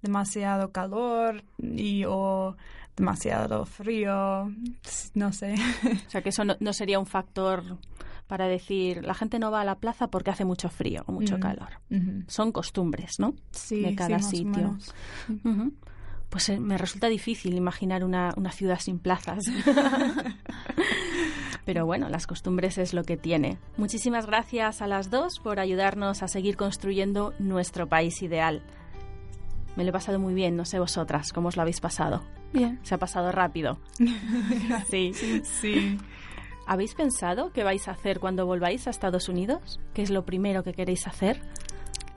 demasiado 0.00 0.72
calor 0.72 1.44
y 1.58 2.04
o 2.06 2.56
demasiado 2.96 3.66
frío. 3.66 4.50
No 5.12 5.32
sé. 5.34 5.54
O 6.06 6.10
sea 6.10 6.22
que 6.22 6.30
eso 6.30 6.44
no, 6.44 6.56
no 6.60 6.72
sería 6.72 6.98
un 6.98 7.06
factor 7.06 7.76
para 8.26 8.48
decir 8.48 9.04
la 9.04 9.14
gente 9.14 9.38
no 9.38 9.50
va 9.50 9.60
a 9.60 9.64
la 9.64 9.76
plaza 9.76 10.08
porque 10.08 10.30
hace 10.30 10.44
mucho 10.44 10.68
frío 10.68 11.04
o 11.06 11.12
mucho 11.12 11.38
calor. 11.38 11.80
Son 12.26 12.52
costumbres, 12.52 13.18
¿no? 13.18 13.34
Sí, 13.50 13.80
de 13.80 13.94
cada 13.94 14.20
sitio. 14.20 14.76
Pues 16.28 16.48
eh, 16.48 16.58
me 16.58 16.76
resulta 16.76 17.06
difícil 17.06 17.54
imaginar 17.54 18.02
una, 18.02 18.34
una 18.36 18.50
ciudad 18.50 18.80
sin 18.80 18.98
plazas. 18.98 19.44
Pero 21.64 21.86
bueno, 21.86 22.08
las 22.08 22.26
costumbres 22.26 22.78
es 22.78 22.94
lo 22.94 23.04
que 23.04 23.16
tiene. 23.16 23.58
Muchísimas 23.76 24.26
gracias 24.26 24.82
a 24.82 24.86
las 24.86 25.10
dos 25.10 25.40
por 25.40 25.60
ayudarnos 25.60 26.22
a 26.22 26.28
seguir 26.28 26.56
construyendo 26.56 27.34
nuestro 27.38 27.88
país 27.88 28.22
ideal. 28.22 28.62
Me 29.76 29.84
lo 29.84 29.90
he 29.90 29.92
pasado 29.92 30.18
muy 30.18 30.34
bien, 30.34 30.56
no 30.56 30.64
sé 30.64 30.78
vosotras, 30.78 31.32
¿cómo 31.32 31.48
os 31.48 31.56
lo 31.56 31.62
habéis 31.62 31.80
pasado? 31.80 32.22
Bien. 32.52 32.78
Se 32.82 32.94
ha 32.94 32.98
pasado 32.98 33.32
rápido. 33.32 33.78
sí. 34.90 35.12
Sí. 35.12 35.98
¿Habéis 36.66 36.94
pensado 36.94 37.52
qué 37.52 37.62
vais 37.64 37.86
a 37.88 37.92
hacer 37.92 38.18
cuando 38.20 38.44
volváis 38.46 38.86
a 38.86 38.90
Estados 38.90 39.28
Unidos? 39.28 39.78
¿Qué 39.94 40.02
es 40.02 40.10
lo 40.10 40.24
primero 40.24 40.62
que 40.64 40.72
queréis 40.72 41.06
hacer? 41.06 41.40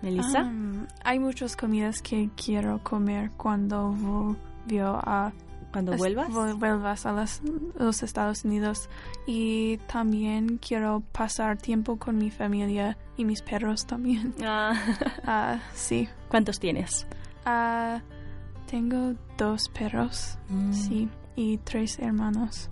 Melissa. 0.02 0.44
Um, 0.44 0.88
hay 1.04 1.20
muchas 1.20 1.56
comidas 1.56 2.02
que 2.02 2.30
quiero 2.36 2.82
comer 2.84 3.32
cuando 3.38 3.92
volvió 3.92 4.96
a 5.04 5.34
cuando 5.72 5.96
vuelvas. 5.98 6.30
vu- 6.32 6.58
vuelvas 6.58 7.06
a 7.06 7.12
las- 7.12 7.42
los 7.78 8.02
Estados 8.02 8.44
Unidos 8.44 8.90
y 9.28 9.78
también 9.92 10.58
quiero 10.58 11.04
pasar 11.12 11.58
tiempo 11.58 11.98
con 11.98 12.18
mi 12.18 12.32
familia 12.32 12.98
y 13.18 13.26
mis 13.26 13.42
perros 13.44 13.86
también. 13.86 14.34
Ah, 14.44 14.74
Ah, 15.28 15.60
sí. 15.76 16.08
¿Cuántos 16.30 16.60
tienes? 16.60 17.06
Ah, 17.46 18.02
tengo 18.72 19.14
dos 19.38 19.70
perros, 19.70 20.38
Mm. 20.50 20.74
sí, 20.74 21.10
y 21.36 21.58
tres 21.58 22.00
hermanos. 22.00 22.70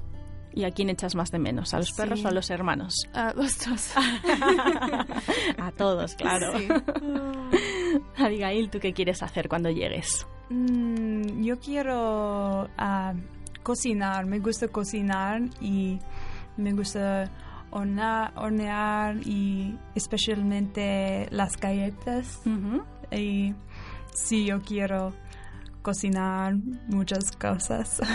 ¿Y 0.58 0.63
a 0.65 0.72
quién 0.72 0.89
echas 0.89 1.13
más 1.13 1.30
de 1.30 1.38
menos? 1.38 1.76
¿A 1.76 1.78
los 1.78 1.91
perros 1.91 2.17
Sí. 2.22 2.26
o 2.26 2.30
a 2.30 2.32
los 2.32 2.50
hermanos? 2.50 2.96
Ah, 3.13 3.32
los 3.36 3.60
dos. 3.60 3.93
a 5.60 5.72
todos, 5.78 6.15
claro. 6.15 6.58
Sí. 6.58 6.67
Abigail, 8.17 8.72
¿tú 8.72 8.80
qué 8.80 8.91
quieres 8.91 9.22
hacer 9.22 9.50
cuando 9.50 9.70
llegues? 9.70 10.26
Mm, 10.50 11.43
yo 11.43 11.60
quiero 11.60 12.67
ah, 12.76 13.13
cocinar, 13.62 14.26
me 14.26 14.39
gusta 14.39 14.67
cocinar 14.70 15.41
y 15.62 16.00
me 16.58 16.74
gusta 16.74 17.30
hornear 17.70 19.17
y 19.28 19.78
especialmente 19.93 21.28
las 21.30 21.56
galletas. 21.58 22.41
Y 23.12 23.54
sí, 24.12 24.46
yo 24.46 24.60
quiero 24.62 25.13
cocinar 25.88 26.54
muchas 26.89 27.32
cosas. 27.32 28.02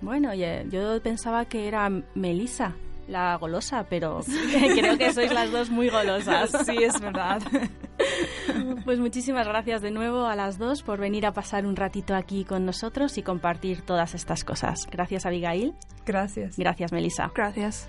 Bueno, 0.00 0.30
oye, 0.30 0.66
yo 0.68 1.00
pensaba 1.00 1.44
que 1.44 1.68
era 1.68 1.88
Melissa, 2.16 2.74
la 3.06 3.36
golosa, 3.36 3.86
pero 3.88 4.18
creo 4.74 4.98
que 4.98 5.12
sois 5.12 5.32
las 5.32 5.52
dos 5.52 5.70
muy 5.70 5.88
golosas. 5.90 6.50
sí, 6.66 6.76
es 6.82 7.00
verdad. 7.00 7.40
Pues 8.84 8.98
muchísimas 8.98 9.46
gracias 9.46 9.80
de 9.80 9.92
nuevo 9.92 10.26
a 10.26 10.34
las 10.34 10.58
dos 10.58 10.82
por 10.82 10.98
venir 10.98 11.24
a 11.24 11.32
pasar 11.32 11.64
un 11.66 11.76
ratito 11.76 12.16
aquí 12.16 12.44
con 12.44 12.66
nosotros 12.66 13.16
y 13.16 13.22
compartir 13.22 13.82
todas 13.82 14.16
estas 14.16 14.42
cosas. 14.42 14.88
Gracias, 14.90 15.24
Abigail. 15.24 15.74
Gracias. 16.04 16.56
Gracias, 16.58 16.90
Melissa. 16.90 17.30
Gracias. 17.32 17.88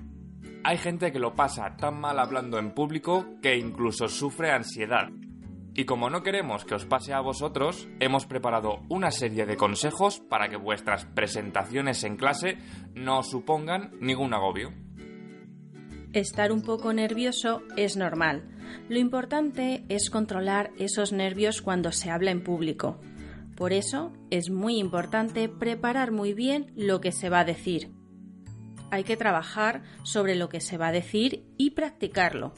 Hay 0.64 0.78
gente 0.78 1.10
que 1.10 1.18
lo 1.18 1.34
pasa 1.34 1.76
tan 1.76 2.00
mal 2.00 2.20
hablando 2.20 2.58
en 2.60 2.72
público 2.72 3.26
que 3.42 3.56
incluso 3.56 4.06
sufre 4.06 4.52
ansiedad. 4.52 5.08
Y 5.74 5.86
como 5.86 6.08
no 6.08 6.22
queremos 6.22 6.64
que 6.64 6.76
os 6.76 6.86
pase 6.86 7.12
a 7.12 7.20
vosotros, 7.20 7.88
hemos 7.98 8.26
preparado 8.26 8.82
una 8.88 9.10
serie 9.10 9.44
de 9.44 9.56
consejos 9.56 10.20
para 10.20 10.48
que 10.48 10.56
vuestras 10.56 11.04
presentaciones 11.06 12.04
en 12.04 12.16
clase 12.16 12.58
no 12.94 13.24
supongan 13.24 13.90
ningún 14.00 14.34
agobio. 14.34 14.72
Estar 16.12 16.52
un 16.52 16.62
poco 16.62 16.92
nervioso 16.92 17.62
es 17.76 17.96
normal. 17.96 18.44
Lo 18.88 18.98
importante 18.98 19.84
es 19.88 20.10
controlar 20.10 20.70
esos 20.78 21.12
nervios 21.12 21.62
cuando 21.62 21.92
se 21.92 22.10
habla 22.10 22.30
en 22.30 22.42
público. 22.42 23.00
Por 23.56 23.72
eso 23.72 24.12
es 24.30 24.50
muy 24.50 24.78
importante 24.78 25.48
preparar 25.48 26.10
muy 26.10 26.34
bien 26.34 26.72
lo 26.76 27.00
que 27.00 27.12
se 27.12 27.28
va 27.28 27.40
a 27.40 27.44
decir. 27.44 27.90
Hay 28.90 29.04
que 29.04 29.16
trabajar 29.16 29.82
sobre 30.02 30.34
lo 30.34 30.48
que 30.48 30.60
se 30.60 30.78
va 30.78 30.88
a 30.88 30.92
decir 30.92 31.46
y 31.56 31.70
practicarlo. 31.70 32.54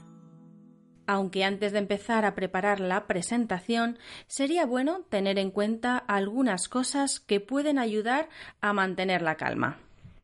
Aunque 1.07 1.45
antes 1.45 1.73
de 1.73 1.79
empezar 1.79 2.25
a 2.25 2.35
preparar 2.35 2.81
la 2.81 3.07
presentación, 3.07 3.99
sería 4.27 4.65
bueno 4.65 5.03
tener 5.11 5.39
en 5.39 5.51
cuenta 5.51 5.99
algunas 5.99 6.69
cosas 6.69 7.21
que 7.21 7.41
pueden 7.41 7.79
ayudar 7.79 8.29
a 8.61 8.73
mantener 8.73 9.21
la 9.21 9.37
calma. 9.37 9.79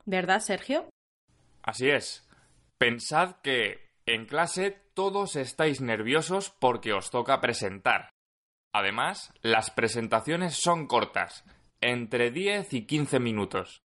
¿Verdad, 0.07 0.40
Sergio? 0.40 0.88
Así 1.62 1.90
es. 1.90 2.26
Pensad 2.79 3.37
que 3.42 3.90
en 4.07 4.24
clase 4.24 4.79
todos 4.94 5.37
estáis 5.37 5.81
nerviosos 5.81 6.50
porque 6.50 6.92
os 6.92 7.11
toca 7.11 7.40
presentar. 7.40 8.11
Además, 8.72 9.33
las 9.42 9.70
presentaciones 9.70 10.55
son 10.57 10.87
cortas, 10.87 11.44
entre 11.81 12.31
10 12.31 12.72
y 12.74 12.87
15 12.87 13.18
minutos. 13.18 13.83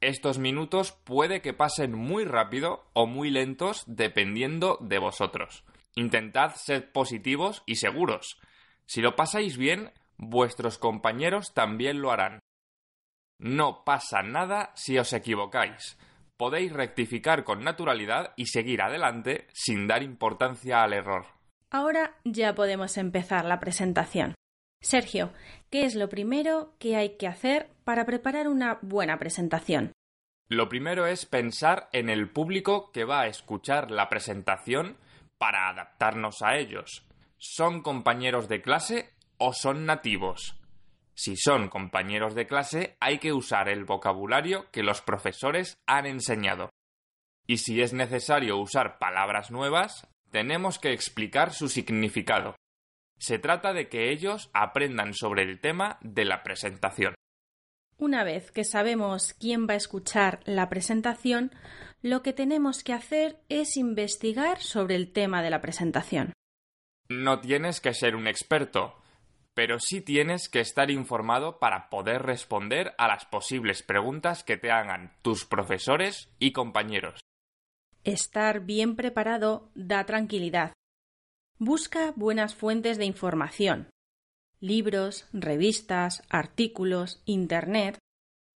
Estos 0.00 0.38
minutos 0.38 0.92
puede 0.92 1.40
que 1.40 1.52
pasen 1.52 1.92
muy 1.92 2.24
rápido 2.24 2.90
o 2.92 3.06
muy 3.06 3.30
lentos 3.30 3.84
dependiendo 3.86 4.78
de 4.80 4.98
vosotros. 4.98 5.64
Intentad 5.94 6.54
ser 6.56 6.92
positivos 6.92 7.62
y 7.66 7.76
seguros. 7.76 8.38
Si 8.86 9.00
lo 9.00 9.16
pasáis 9.16 9.56
bien, 9.56 9.92
vuestros 10.16 10.78
compañeros 10.78 11.54
también 11.54 12.00
lo 12.00 12.10
harán. 12.10 12.40
No 13.38 13.84
pasa 13.84 14.22
nada 14.22 14.72
si 14.74 14.98
os 14.98 15.12
equivocáis 15.12 15.98
podéis 16.36 16.72
rectificar 16.72 17.44
con 17.44 17.62
naturalidad 17.62 18.32
y 18.36 18.46
seguir 18.46 18.82
adelante 18.82 19.46
sin 19.52 19.86
dar 19.86 20.02
importancia 20.02 20.82
al 20.82 20.92
error. 20.92 21.26
Ahora 21.70 22.16
ya 22.24 22.54
podemos 22.54 22.96
empezar 22.98 23.44
la 23.44 23.60
presentación. 23.60 24.34
Sergio, 24.80 25.32
¿qué 25.70 25.84
es 25.84 25.94
lo 25.94 26.08
primero 26.08 26.74
que 26.78 26.96
hay 26.96 27.16
que 27.16 27.26
hacer 27.26 27.70
para 27.84 28.04
preparar 28.04 28.48
una 28.48 28.78
buena 28.82 29.18
presentación? 29.18 29.92
Lo 30.48 30.68
primero 30.68 31.06
es 31.06 31.24
pensar 31.24 31.88
en 31.92 32.10
el 32.10 32.30
público 32.30 32.92
que 32.92 33.04
va 33.04 33.22
a 33.22 33.26
escuchar 33.26 33.90
la 33.90 34.08
presentación 34.08 34.98
para 35.38 35.68
adaptarnos 35.70 36.42
a 36.42 36.56
ellos. 36.56 37.06
¿Son 37.38 37.82
compañeros 37.82 38.48
de 38.48 38.60
clase 38.60 39.10
o 39.38 39.52
son 39.52 39.86
nativos? 39.86 40.54
Si 41.14 41.36
son 41.36 41.68
compañeros 41.68 42.34
de 42.34 42.46
clase, 42.46 42.96
hay 43.00 43.18
que 43.18 43.32
usar 43.32 43.68
el 43.68 43.84
vocabulario 43.84 44.70
que 44.72 44.82
los 44.82 45.00
profesores 45.00 45.76
han 45.86 46.06
enseñado. 46.06 46.70
Y 47.46 47.58
si 47.58 47.82
es 47.82 47.92
necesario 47.92 48.58
usar 48.58 48.98
palabras 48.98 49.50
nuevas, 49.50 50.08
tenemos 50.30 50.78
que 50.78 50.92
explicar 50.92 51.52
su 51.52 51.68
significado. 51.68 52.56
Se 53.18 53.38
trata 53.38 53.72
de 53.72 53.88
que 53.88 54.10
ellos 54.10 54.50
aprendan 54.52 55.14
sobre 55.14 55.42
el 55.42 55.60
tema 55.60 55.98
de 56.02 56.24
la 56.24 56.42
presentación. 56.42 57.14
Una 57.96 58.24
vez 58.24 58.50
que 58.50 58.64
sabemos 58.64 59.34
quién 59.34 59.68
va 59.68 59.74
a 59.74 59.76
escuchar 59.76 60.40
la 60.44 60.68
presentación, 60.68 61.52
lo 62.02 62.22
que 62.22 62.32
tenemos 62.32 62.82
que 62.82 62.92
hacer 62.92 63.38
es 63.48 63.76
investigar 63.76 64.60
sobre 64.60 64.96
el 64.96 65.12
tema 65.12 65.42
de 65.42 65.50
la 65.50 65.60
presentación. 65.60 66.32
No 67.08 67.40
tienes 67.40 67.80
que 67.80 67.94
ser 67.94 68.16
un 68.16 68.26
experto, 68.26 68.96
pero 69.54 69.78
sí 69.78 70.00
tienes 70.00 70.48
que 70.48 70.60
estar 70.60 70.90
informado 70.90 71.58
para 71.58 71.88
poder 71.88 72.22
responder 72.22 72.92
a 72.98 73.08
las 73.08 73.24
posibles 73.24 73.82
preguntas 73.82 74.42
que 74.42 74.56
te 74.56 74.70
hagan 74.70 75.16
tus 75.22 75.44
profesores 75.44 76.28
y 76.38 76.52
compañeros. 76.52 77.20
Estar 78.02 78.60
bien 78.60 78.96
preparado 78.96 79.70
da 79.74 80.04
tranquilidad. 80.04 80.72
Busca 81.58 82.12
buenas 82.16 82.54
fuentes 82.54 82.98
de 82.98 83.06
información. 83.06 83.88
Libros, 84.60 85.26
revistas, 85.32 86.22
artículos, 86.28 87.22
Internet. 87.24 87.98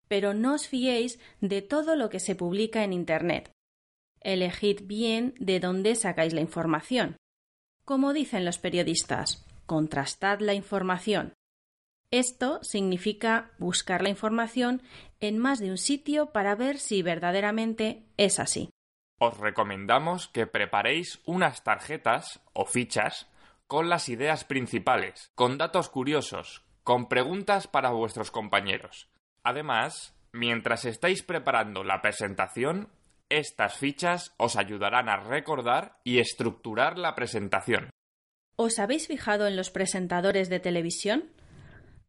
Pero 0.07 0.33
no 0.33 0.55
os 0.55 0.67
fiéis 0.67 1.19
de 1.41 1.61
todo 1.61 1.95
lo 1.95 2.09
que 2.09 2.19
se 2.19 2.35
publica 2.35 2.83
en 2.83 2.91
Internet. 2.91 3.51
Elegid 4.21 4.81
bien 4.83 5.35
de 5.39 5.59
dónde 5.59 5.95
sacáis 5.95 6.33
la 6.33 6.41
información. 6.41 7.17
Como 7.85 8.13
dicen 8.13 8.43
los 8.43 8.57
periodistas, 8.57 9.46
contrastad 9.67 10.39
la 10.39 10.55
información. 10.55 11.33
Esto 12.09 12.63
significa 12.63 13.51
buscar 13.59 14.01
la 14.01 14.09
información 14.09 14.81
en 15.19 15.37
más 15.37 15.59
de 15.59 15.69
un 15.69 15.77
sitio 15.77 16.31
para 16.31 16.55
ver 16.55 16.79
si 16.79 17.03
verdaderamente 17.03 18.07
es 18.17 18.39
así. 18.39 18.71
Os 19.19 19.37
recomendamos 19.37 20.27
que 20.29 20.47
preparéis 20.47 21.21
unas 21.25 21.63
tarjetas 21.63 22.39
o 22.53 22.65
fichas 22.65 23.29
con 23.67 23.89
las 23.89 24.09
ideas 24.09 24.45
principales, 24.45 25.31
con 25.35 25.57
datos 25.57 25.89
curiosos, 25.89 26.63
con 26.83 27.09
preguntas 27.09 27.67
para 27.67 27.91
vuestros 27.91 28.31
compañeros. 28.31 29.09
Además, 29.43 30.15
mientras 30.31 30.85
estáis 30.85 31.23
preparando 31.23 31.83
la 31.83 32.01
presentación, 32.01 32.89
estas 33.29 33.77
fichas 33.77 34.33
os 34.37 34.55
ayudarán 34.55 35.09
a 35.09 35.17
recordar 35.17 35.99
y 36.05 36.19
estructurar 36.19 36.97
la 36.97 37.15
presentación. 37.15 37.89
¿Os 38.59 38.79
habéis 38.79 39.05
fijado 39.05 39.45
en 39.45 39.55
los 39.55 39.69
presentadores 39.69 40.49
de 40.49 40.59
televisión? 40.59 41.25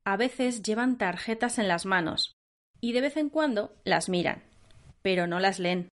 A 0.05 0.17
veces 0.17 0.63
llevan 0.63 0.97
tarjetas 0.97 1.59
en 1.59 1.69
las 1.69 1.85
manos 1.85 2.33
y 2.81 2.93
de 2.93 3.03
vez 3.03 3.19
en 3.19 3.29
cuando 3.29 3.77
las 3.85 4.09
miran, 4.09 4.43
pero 5.03 5.27
no 5.27 5.41
las 5.41 5.59
leen. 5.59 5.91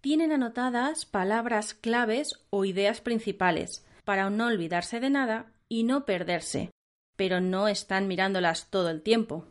Tienen 0.00 0.32
anotadas 0.32 1.06
palabras 1.06 1.74
claves 1.74 2.30
o 2.50 2.64
ideas 2.64 3.00
principales 3.00 3.86
para 4.04 4.28
no 4.28 4.48
olvidarse 4.48 4.98
de 4.98 5.10
nada 5.10 5.52
y 5.68 5.84
no 5.84 6.04
perderse, 6.04 6.72
pero 7.16 7.40
no 7.40 7.68
están 7.68 8.08
mirándolas 8.08 8.70
todo 8.70 8.90
el 8.90 9.02
tiempo. 9.02 9.46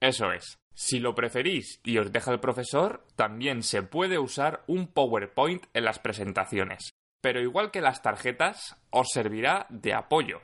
Eso 0.00 0.32
es. 0.32 0.56
Si 0.74 0.98
lo 0.98 1.14
preferís 1.14 1.78
y 1.84 1.98
os 1.98 2.10
deja 2.10 2.32
el 2.32 2.40
profesor, 2.40 3.04
también 3.16 3.62
se 3.62 3.82
puede 3.82 4.18
usar 4.18 4.64
un 4.66 4.86
PowerPoint 4.86 5.64
en 5.74 5.84
las 5.84 5.98
presentaciones 5.98 6.93
pero 7.24 7.40
igual 7.40 7.70
que 7.70 7.80
las 7.80 8.02
tarjetas, 8.02 8.76
os 8.90 9.08
servirá 9.10 9.64
de 9.70 9.94
apoyo. 9.94 10.42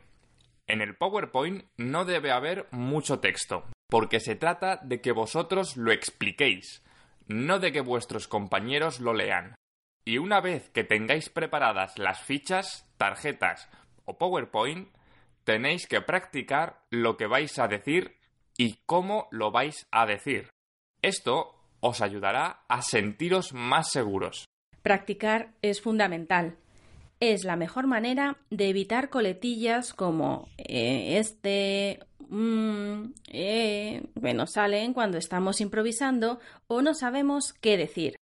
En 0.66 0.80
el 0.80 0.96
PowerPoint 0.96 1.66
no 1.76 2.06
debe 2.06 2.32
haber 2.32 2.68
mucho 2.70 3.20
texto, 3.20 3.64
porque 3.90 4.18
se 4.18 4.34
trata 4.34 4.80
de 4.82 5.02
que 5.02 5.12
vosotros 5.12 5.76
lo 5.76 5.92
expliquéis, 5.92 6.82
no 7.26 7.58
de 7.58 7.70
que 7.70 7.82
vuestros 7.82 8.28
compañeros 8.28 8.98
lo 8.98 9.12
lean. 9.12 9.56
Y 10.06 10.16
una 10.16 10.40
vez 10.40 10.70
que 10.70 10.82
tengáis 10.82 11.28
preparadas 11.28 11.98
las 11.98 12.22
fichas, 12.22 12.90
tarjetas 12.96 13.68
o 14.06 14.16
PowerPoint, 14.16 14.88
tenéis 15.44 15.86
que 15.86 16.00
practicar 16.00 16.80
lo 16.88 17.18
que 17.18 17.26
vais 17.26 17.58
a 17.58 17.68
decir 17.68 18.16
y 18.56 18.78
cómo 18.86 19.28
lo 19.32 19.50
vais 19.50 19.86
a 19.90 20.06
decir. 20.06 20.48
Esto 21.02 21.60
os 21.80 22.00
ayudará 22.00 22.64
a 22.68 22.80
sentiros 22.80 23.52
más 23.52 23.90
seguros. 23.90 24.46
Practicar 24.80 25.52
es 25.60 25.82
fundamental 25.82 26.56
es 27.20 27.44
la 27.44 27.56
mejor 27.56 27.87
manera 27.87 28.38
de 28.50 28.70
evitar 28.70 29.11
coletillas 29.11 29.92
como 29.92 30.48
eh, 30.56 31.18
este, 31.18 32.00
mm, 32.28 33.12
eh, 33.28 34.02
bueno, 34.14 34.46
salen 34.46 34.94
cuando 34.94 35.18
estamos 35.18 35.61
improvisando 35.61 36.40
o 36.66 36.80
no 36.80 36.94
sabemos 36.94 37.52
qué 37.52 37.76
decir. 37.76 38.16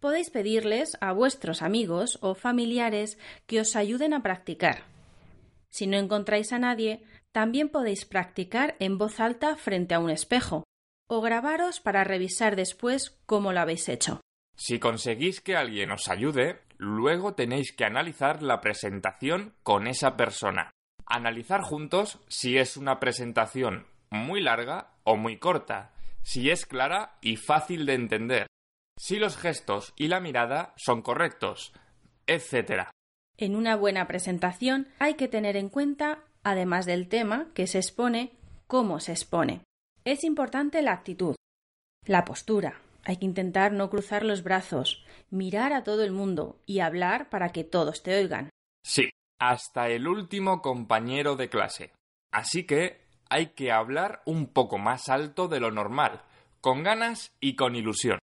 Podéis 0.00 0.30
pedirles 0.30 0.96
a 1.00 1.12
vuestros 1.12 1.62
amigos 1.62 2.18
o 2.22 2.34
familiares 2.34 3.18
que 3.46 3.60
os 3.60 3.74
ayuden 3.74 4.14
a 4.14 4.22
practicar. 4.22 4.84
Si 5.70 5.86
no 5.86 5.96
encontráis 5.96 6.52
a 6.52 6.58
nadie, 6.58 7.02
también 7.32 7.68
podéis 7.68 8.04
practicar 8.04 8.76
en 8.78 8.96
voz 8.98 9.18
alta 9.18 9.56
frente 9.56 9.94
a 9.94 9.98
un 9.98 10.10
espejo 10.10 10.62
o 11.08 11.20
grabaros 11.20 11.80
para 11.80 12.04
revisar 12.04 12.54
después 12.54 13.18
cómo 13.26 13.52
lo 13.52 13.60
habéis 13.60 13.88
hecho. 13.88 14.20
Si 14.56 14.78
conseguís 14.78 15.40
que 15.40 15.56
alguien 15.56 15.90
os 15.90 16.08
ayude, 16.08 16.60
luego 16.78 17.34
tenéis 17.34 17.72
que 17.72 17.84
analizar 17.84 18.42
la 18.42 18.60
presentación 18.60 19.54
con 19.62 19.86
esa 19.86 20.16
persona. 20.16 20.70
Analizar 21.06 21.60
juntos 21.62 22.20
si 22.28 22.58
es 22.58 22.76
una 22.76 22.98
presentación 23.00 23.86
muy 24.10 24.40
larga 24.40 24.92
o 25.04 25.16
muy 25.16 25.38
corta, 25.38 25.92
si 26.22 26.50
es 26.50 26.66
clara 26.66 27.18
y 27.20 27.36
fácil 27.36 27.84
de 27.86 27.94
entender, 27.94 28.46
si 28.98 29.16
los 29.16 29.36
gestos 29.36 29.92
y 29.96 30.08
la 30.08 30.20
mirada 30.20 30.72
son 30.76 31.02
correctos, 31.02 31.72
etc. 32.26 32.88
En 33.36 33.56
una 33.56 33.76
buena 33.76 34.06
presentación 34.06 34.88
hay 34.98 35.14
que 35.14 35.28
tener 35.28 35.56
en 35.56 35.68
cuenta, 35.68 36.24
además 36.42 36.86
del 36.86 37.08
tema 37.08 37.48
que 37.54 37.66
se 37.66 37.78
expone, 37.78 38.32
cómo 38.66 39.00
se 39.00 39.12
expone. 39.12 39.62
Es 40.04 40.24
importante 40.24 40.80
la 40.82 40.92
actitud, 40.92 41.34
la 42.06 42.24
postura, 42.24 42.80
Hay 43.04 43.18
que 43.18 43.26
intentar 43.26 43.72
no 43.72 43.90
cruzar 43.90 44.24
los 44.24 44.42
brazos, 44.42 45.04
mirar 45.30 45.72
a 45.72 45.84
todo 45.84 46.04
el 46.04 46.12
mundo 46.12 46.58
y 46.66 46.80
hablar 46.80 47.28
para 47.28 47.50
que 47.50 47.64
todos 47.64 48.02
te 48.02 48.16
oigan. 48.16 48.50
Sí, 48.82 49.10
hasta 49.38 49.88
el 49.88 50.08
último 50.08 50.62
compañero 50.62 51.36
de 51.36 51.48
clase. 51.48 51.92
Así 52.32 52.64
que 52.64 53.04
hay 53.28 53.48
que 53.48 53.72
hablar 53.72 54.22
un 54.24 54.46
poco 54.46 54.78
más 54.78 55.08
alto 55.08 55.48
de 55.48 55.60
lo 55.60 55.70
normal, 55.70 56.22
con 56.60 56.82
ganas 56.82 57.32
y 57.40 57.56
con 57.56 57.76
ilusión. 57.76 58.18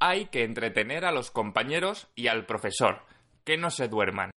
Hay 0.00 0.26
que 0.26 0.44
entretener 0.44 1.04
a 1.04 1.12
los 1.12 1.30
compañeros 1.30 2.08
y 2.14 2.26
al 2.26 2.46
profesor, 2.46 3.02
que 3.44 3.56
no 3.56 3.70
se 3.70 3.88
duerman. 3.88 4.30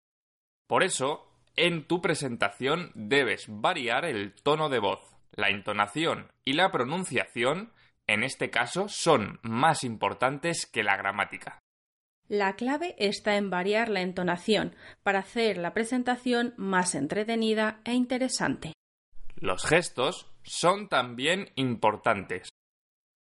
Por 0.68 0.84
eso, 0.84 1.32
en 1.56 1.88
tu 1.88 2.02
presentación 2.02 2.92
debes 2.96 3.46
variar 3.48 4.04
el 4.06 4.34
tono 4.34 4.68
de 4.68 4.80
voz, 4.80 5.00
la 5.32 5.50
entonación 5.50 6.32
y 6.44 6.54
la 6.54 6.72
pronunciación, 6.72 7.72
en 8.08 8.24
este 8.24 8.50
caso, 8.50 8.88
son 8.88 9.40
más 9.42 9.84
importantes 9.84 10.66
que 10.66 10.84
la 10.84 10.98
gramática. 10.98 11.60
La 12.28 12.56
clave 12.56 12.96
está 12.98 13.38
en 13.38 13.50
variar 13.50 13.90
la 13.90 14.02
entonación 14.02 14.76
para 15.04 15.20
hacer 15.20 15.58
la 15.58 15.74
presentación 15.74 16.54
más 16.58 16.96
entretenida 16.96 17.82
e 17.84 17.94
interesante. 17.94 18.74
Los 19.36 19.64
gestos 19.64 20.32
son 20.44 20.88
también 20.88 21.52
importantes. 21.56 22.50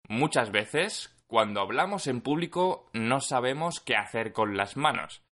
Muchas 0.07 0.51
veces, 0.51 1.15
cuando 1.25 1.61
hablamos 1.61 2.05
en 2.07 2.21
público, 2.21 2.89
no 2.93 3.21
sabemos 3.21 3.79
qué 3.79 3.95
hacer 3.95 4.33
con 4.33 4.55
las 4.55 4.77
manos. 4.77 5.23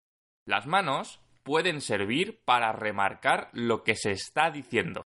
Las 0.46 0.66
manos 0.66 1.20
pueden 1.44 1.82
servir 1.82 2.42
para 2.46 2.72
remarcar 2.72 3.50
lo 3.54 3.84
que 3.84 3.96
se 3.96 4.12
está 4.12 4.50
diciendo. 4.50 5.04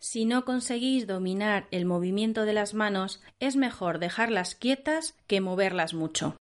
Si 0.00 0.24
no 0.24 0.44
conseguís 0.44 1.06
dominar 1.06 1.66
el 1.70 1.84
movimiento 1.84 2.44
de 2.44 2.52
las 2.52 2.72
manos, 2.72 3.20
es 3.40 3.56
mejor 3.56 3.98
dejarlas 3.98 4.54
quietas 4.54 5.16
que 5.26 5.40
moverlas 5.40 5.92
mucho. 5.92 6.36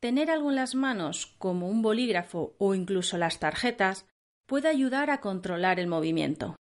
Tener 0.00 0.30
algo 0.30 0.50
en 0.50 0.56
las 0.56 0.74
manos, 0.74 1.34
como 1.38 1.68
un 1.68 1.80
bolígrafo 1.80 2.54
o 2.58 2.74
incluso 2.74 3.16
las 3.16 3.38
tarjetas, 3.38 4.06
puede 4.46 4.68
ayudar 4.68 5.10
a 5.10 5.20
controlar 5.20 5.80
el 5.80 5.86
movimiento. 5.86 6.56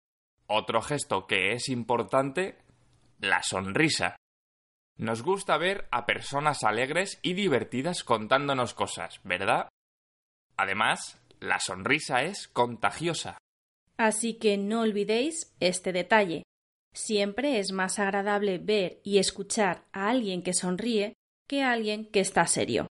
Otro 0.46 0.82
gesto 0.82 1.26
que 1.26 1.52
es 1.52 1.68
importante, 1.68 2.58
la 3.18 3.42
sonrisa. 3.42 4.16
Nos 4.96 5.22
gusta 5.22 5.56
ver 5.56 5.88
a 5.90 6.06
personas 6.06 6.62
alegres 6.62 7.18
y 7.22 7.34
divertidas 7.34 8.04
contándonos 8.04 8.74
cosas, 8.74 9.20
¿verdad? 9.24 9.68
Además, 10.56 11.20
la 11.40 11.58
sonrisa 11.58 12.22
es 12.22 12.46
contagiosa. 12.48 13.38
Así 14.00 14.38
que 14.38 14.56
no 14.56 14.80
olvidéis 14.80 15.54
este 15.60 15.92
detalle. 15.92 16.44
Siempre 16.94 17.58
es 17.58 17.70
más 17.70 17.98
agradable 17.98 18.56
ver 18.56 18.98
y 19.04 19.18
escuchar 19.18 19.84
a 19.92 20.08
alguien 20.08 20.42
que 20.42 20.54
sonríe 20.54 21.12
que 21.46 21.62
a 21.62 21.72
alguien 21.72 22.10
que 22.10 22.20
está 22.20 22.46
serio. 22.46 22.86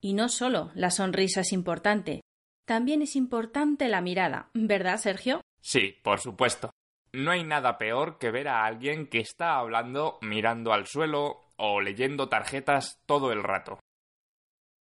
Y 0.00 0.14
no 0.14 0.28
solo 0.28 0.72
la 0.74 0.90
sonrisa 0.90 1.42
es 1.42 1.52
importante, 1.52 2.22
también 2.66 3.02
es 3.02 3.14
importante 3.14 3.86
la 3.86 4.00
mirada, 4.00 4.50
¿verdad, 4.52 4.96
Sergio? 4.96 5.42
Sí, 5.60 5.94
por 6.02 6.18
supuesto. 6.18 6.72
No 7.12 7.30
hay 7.30 7.44
nada 7.44 7.78
peor 7.78 8.18
que 8.18 8.32
ver 8.32 8.48
a 8.48 8.64
alguien 8.64 9.06
que 9.06 9.20
está 9.20 9.58
hablando 9.58 10.18
mirando 10.22 10.72
al 10.72 10.88
suelo 10.88 11.52
o 11.56 11.80
leyendo 11.80 12.28
tarjetas 12.28 13.00
todo 13.06 13.30
el 13.30 13.44
rato. 13.44 13.78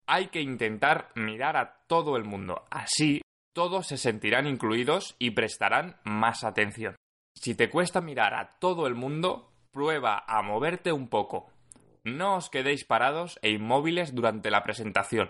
Hay 0.08 0.30
que 0.30 0.42
intentar 0.42 1.12
mirar 1.14 1.56
a 1.56 1.84
todo 1.86 2.18
el 2.18 2.24
mundo. 2.24 2.66
Así 2.72 3.22
todos 3.54 3.88
se 3.88 3.98
sentirán 3.98 4.48
incluidos 4.48 5.16
y 5.20 5.32
prestarán 5.32 6.00
más 6.04 6.44
atención. 6.44 6.96
Si 7.36 7.56
te 7.56 7.70
cuesta 7.70 8.02
mirar 8.02 8.34
a 8.34 8.58
todo 8.60 8.88
el 8.88 8.96
mundo, 8.96 9.52
prueba 9.72 10.24
a 10.28 10.42
moverte 10.42 10.92
un 10.92 11.08
poco. 11.08 11.52
No 12.04 12.36
os 12.36 12.50
quedéis 12.50 12.84
parados 12.86 13.40
e 13.42 13.52
inmóviles 13.52 14.14
durante 14.14 14.52
la 14.52 14.64
presentación. 14.64 15.30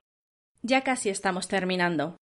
Ya 0.62 0.84
casi 0.84 1.10
estamos 1.10 1.48
terminando. 1.48 2.18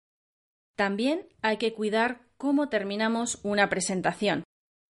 También 0.75 1.27
hay 1.41 1.57
que 1.57 1.73
cuidar 1.73 2.21
cómo 2.37 2.69
terminamos 2.69 3.39
una 3.43 3.69
presentación 3.69 4.43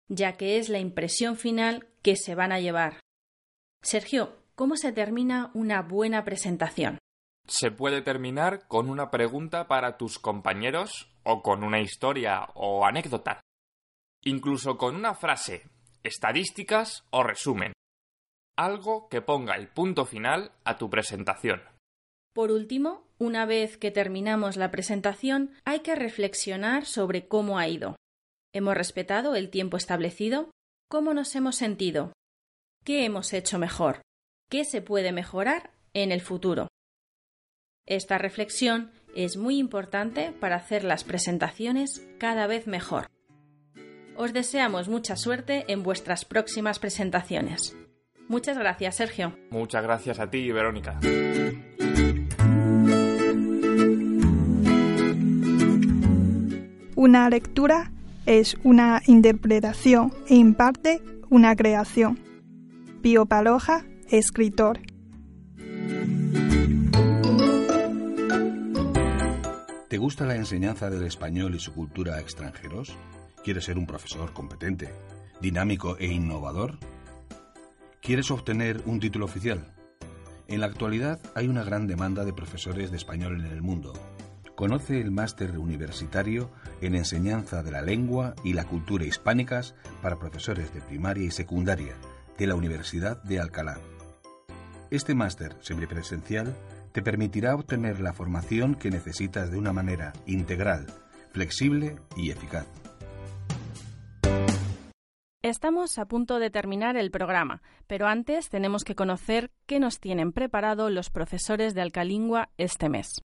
ya 0.08 0.34
que 0.34 0.58
es 0.58 0.70
la 0.70 0.80
impresión 0.80 1.36
final 1.38 1.88
que 2.02 2.16
se 2.16 2.36
van 2.36 2.52
a 2.52 2.60
llevar. 2.60 3.00
Sergio, 3.82 4.38
¿cómo 4.56 4.76
se 4.78 4.92
termina 4.92 5.52
una 5.54 5.82
buena 5.82 6.24
presentación? 6.24 7.00
Se 7.48 7.72
puede 7.72 8.02
terminar 8.02 8.68
con 8.68 8.90
una 8.90 9.12
pregunta 9.12 9.68
para 9.68 9.98
tus 9.98 10.18
compañeros 10.18 11.14
o 11.24 11.42
con 11.42 11.64
una 11.64 11.82
historia 11.82 12.48
o 12.54 12.86
anécdota. 12.86 13.42
Incluso 14.24 14.78
con 14.78 14.96
una 14.96 15.14
frase, 15.14 15.70
estadísticas 16.04 17.06
o 17.10 17.24
resumen. 17.24 17.74
Algo 18.58 19.10
que 19.10 19.22
ponga 19.22 19.56
el 19.56 19.68
punto 19.68 20.06
final 20.06 20.52
a 20.64 20.78
tu 20.78 20.90
presentación. 20.90 21.62
Por 22.34 22.52
último, 22.52 23.04
una 23.20 23.46
vez 23.46 23.78
que 23.78 23.92
terminamos 23.92 24.56
la 24.56 24.72
presentación, 24.72 25.52
hay 25.66 25.82
que 25.82 25.96
reflexionar 25.96 26.86
sobre 26.86 27.28
cómo 27.28 27.60
ha 27.60 27.68
ido. 27.68 27.96
¿Hemos 28.54 28.76
respetado 28.76 29.36
el 29.36 29.50
tiempo 29.50 29.78
establecido? 29.78 30.50
¿Cómo 30.90 31.14
nos 31.14 31.36
hemos 31.36 31.56
sentido? 31.56 32.14
¿Qué 32.86 33.06
hemos 33.06 33.34
hecho 33.34 33.60
mejor? 33.60 34.02
¿Qué 34.50 34.64
se 34.66 34.82
puede 34.82 35.12
mejorar 35.12 35.72
en 35.94 36.12
el 36.12 36.22
futuro? 36.22 36.68
Esta 37.86 38.18
reflexión 38.18 38.92
es 39.14 39.36
muy 39.36 39.58
importante 39.58 40.32
para 40.40 40.56
hacer 40.56 40.84
las 40.84 41.04
presentaciones 41.04 42.08
cada 42.18 42.48
vez 42.48 42.66
mejor. 42.66 43.08
Os 44.16 44.32
deseamos 44.32 44.88
mucha 44.88 45.18
suerte 45.18 45.66
en 45.68 45.84
vuestras 45.84 46.24
próximas 46.24 46.80
presentaciones. 46.80 47.76
Muchas 48.30 48.58
gracias, 48.58 48.96
Sergio. 48.96 49.38
Muchas 49.50 49.84
gracias 49.84 50.20
a 50.20 50.30
ti, 50.30 50.52
Verónica. 50.52 51.00
Una 56.96 57.30
lectura 57.30 57.92
es 58.26 58.56
una 58.64 59.02
interpretación 59.08 60.14
e 60.30 60.36
en 60.36 60.54
parte 60.54 61.02
una 61.30 61.54
creación. 61.56 62.18
Pío 63.02 63.26
Paloja, 63.26 63.84
escritor. 64.10 64.80
¿Te 69.94 70.00
gusta 70.00 70.26
la 70.26 70.36
enseñanza 70.36 70.90
del 70.90 71.04
español 71.04 71.54
y 71.54 71.60
su 71.60 71.72
cultura 71.72 72.16
a 72.16 72.20
extranjeros? 72.20 72.98
¿Quieres 73.44 73.66
ser 73.66 73.78
un 73.78 73.86
profesor 73.86 74.34
competente, 74.34 74.90
dinámico 75.40 75.98
e 76.00 76.08
innovador? 76.08 76.80
¿Quieres 78.02 78.32
obtener 78.32 78.82
un 78.88 79.00
título 79.00 79.26
oficial? 79.26 79.72
En 80.48 80.62
la 80.62 80.66
actualidad 80.66 81.20
hay 81.36 81.48
una 81.48 81.64
gran 81.64 81.86
demanda 81.86 82.26
de 82.26 82.34
profesores 82.34 82.90
de 82.90 82.98
español 82.98 83.40
en 83.40 83.52
el 83.52 83.62
mundo 83.62 83.94
Conoce 84.56 85.00
el 85.00 85.12
máster 85.12 85.60
universitario 85.60 86.50
en 86.82 86.96
enseñanza 86.96 87.62
de 87.62 87.70
la 87.70 87.84
lengua 87.84 88.34
y 88.44 88.54
la 88.54 88.64
cultura 88.64 89.06
hispánicas 89.06 89.76
para 90.02 90.18
profesores 90.18 90.74
de 90.74 90.82
primaria 90.82 91.26
y 91.26 91.30
secundaria 91.30 91.94
de 92.40 92.48
la 92.48 92.56
Universidad 92.56 93.22
de 93.22 93.40
Alcalá. 93.40 93.78
Este 94.90 95.14
máster 95.14 95.56
semipresencial 95.62 96.56
te 96.94 97.02
permitirá 97.02 97.56
obtener 97.56 98.00
la 98.00 98.14
formación 98.14 98.76
que 98.76 98.92
necesitas 98.92 99.52
de 99.52 99.58
una 99.58 99.74
manera 99.74 100.14
integral, 100.28 100.86
flexible 101.32 101.98
y 102.16 102.30
eficaz. 102.30 102.68
Estamos 105.42 105.98
a 105.98 106.06
punto 106.06 106.40
de 106.40 106.50
terminar 106.50 106.96
el 106.96 107.12
programa, 107.12 107.62
pero 107.86 108.08
antes 108.08 108.48
tenemos 108.48 108.86
que 108.86 108.96
conocer 108.96 109.52
qué 109.66 109.80
nos 109.80 110.00
tienen 110.00 110.32
preparado 110.32 110.90
los 110.90 111.10
profesores 111.10 111.74
de 111.74 111.82
Alcalingua 111.82 112.50
este 112.58 112.88
mes. 112.88 113.22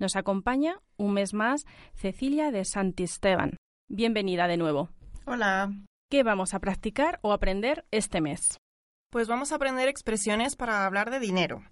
Nos 0.00 0.16
acompaña 0.16 0.80
un 0.96 1.12
mes 1.12 1.32
más 1.32 1.64
Cecilia 1.94 2.50
de 2.50 2.64
Santisteban. 2.64 3.56
Bienvenida 3.88 4.48
de 4.48 4.56
nuevo. 4.56 4.88
Hola. 5.26 5.72
¿Qué 6.10 6.24
vamos 6.24 6.54
a 6.54 6.58
practicar 6.58 7.20
o 7.22 7.32
aprender 7.32 7.84
este 7.92 8.20
mes? 8.20 8.58
Pues 9.10 9.28
vamos 9.28 9.52
a 9.52 9.56
aprender 9.56 9.86
expresiones 9.86 10.56
para 10.56 10.84
hablar 10.86 11.10
de 11.10 11.20
dinero. 11.20 11.62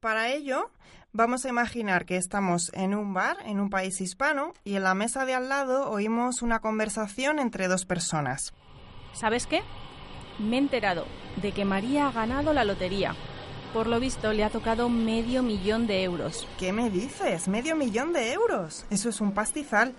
Para 0.00 0.28
ello, 0.30 0.70
vamos 1.12 1.44
a 1.44 1.48
imaginar 1.48 2.04
que 2.04 2.16
estamos 2.16 2.70
en 2.74 2.94
un 2.94 3.14
bar 3.14 3.36
en 3.44 3.58
un 3.58 3.68
país 3.68 4.00
hispano 4.00 4.52
y 4.64 4.76
en 4.76 4.84
la 4.84 4.94
mesa 4.94 5.24
de 5.24 5.34
al 5.34 5.48
lado 5.48 5.90
oímos 5.90 6.42
una 6.42 6.60
conversación 6.60 7.38
entre 7.38 7.66
dos 7.66 7.84
personas. 7.84 8.52
¿Sabes 9.12 9.46
qué? 9.46 9.62
Me 10.38 10.56
he 10.56 10.58
enterado 10.60 11.04
de 11.42 11.52
que 11.52 11.64
María 11.64 12.06
ha 12.06 12.12
ganado 12.12 12.52
la 12.52 12.64
lotería 12.64 13.14
por 13.72 13.86
lo 13.86 14.00
visto 14.00 14.32
le 14.32 14.44
ha 14.44 14.50
tocado 14.50 14.88
medio 14.88 15.42
millón 15.42 15.86
de 15.86 16.02
euros. 16.02 16.46
¿Qué 16.58 16.72
me 16.72 16.90
dices? 16.90 17.48
¿Medio 17.48 17.76
millón 17.76 18.12
de 18.12 18.32
euros? 18.32 18.86
Eso 18.90 19.10
es 19.10 19.20
un 19.20 19.32
pastizal. 19.32 19.94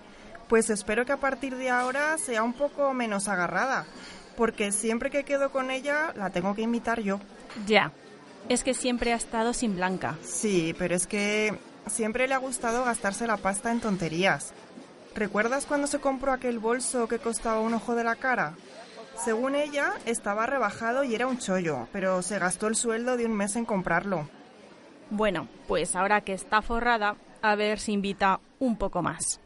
Pues 0.48 0.70
espero 0.70 1.06
que 1.06 1.12
a 1.12 1.18
partir 1.18 1.56
de 1.56 1.70
ahora 1.70 2.18
sea 2.18 2.42
un 2.42 2.52
poco 2.52 2.92
menos 2.92 3.28
agarrada, 3.28 3.86
porque 4.36 4.72
siempre 4.72 5.10
que 5.10 5.24
quedo 5.24 5.52
con 5.52 5.70
ella 5.70 6.12
la 6.16 6.30
tengo 6.30 6.54
que 6.54 6.62
invitar 6.62 7.00
yo. 7.00 7.20
Ya, 7.66 7.92
es 8.48 8.64
que 8.64 8.74
siempre 8.74 9.12
ha 9.12 9.16
estado 9.16 9.52
sin 9.52 9.76
Blanca. 9.76 10.16
Sí, 10.22 10.74
pero 10.78 10.94
es 10.94 11.06
que 11.06 11.56
siempre 11.86 12.28
le 12.28 12.34
ha 12.34 12.38
gustado 12.38 12.84
gastarse 12.84 13.26
la 13.26 13.36
pasta 13.36 13.70
en 13.70 13.80
tonterías. 13.80 14.52
¿Recuerdas 15.14 15.66
cuando 15.66 15.86
se 15.86 15.98
compró 15.98 16.32
aquel 16.32 16.58
bolso 16.58 17.08
que 17.08 17.18
costaba 17.18 17.60
un 17.60 17.74
ojo 17.74 17.94
de 17.94 18.04
la 18.04 18.16
cara? 18.16 18.54
Según 19.22 19.54
ella, 19.54 19.92
estaba 20.06 20.46
rebajado 20.46 21.04
y 21.04 21.14
era 21.14 21.26
un 21.26 21.38
chollo, 21.38 21.88
pero 21.92 22.22
se 22.22 22.38
gastó 22.38 22.68
el 22.68 22.76
sueldo 22.76 23.16
de 23.16 23.26
un 23.26 23.34
mes 23.34 23.56
en 23.56 23.64
comprarlo. 23.64 24.28
Bueno, 25.10 25.48
pues 25.66 25.96
ahora 25.96 26.20
que 26.20 26.32
está 26.32 26.62
forrada, 26.62 27.16
a 27.42 27.54
ver 27.56 27.80
si 27.80 27.92
invita 27.92 28.40
un 28.60 28.76
poco 28.76 29.02
más. 29.02 29.40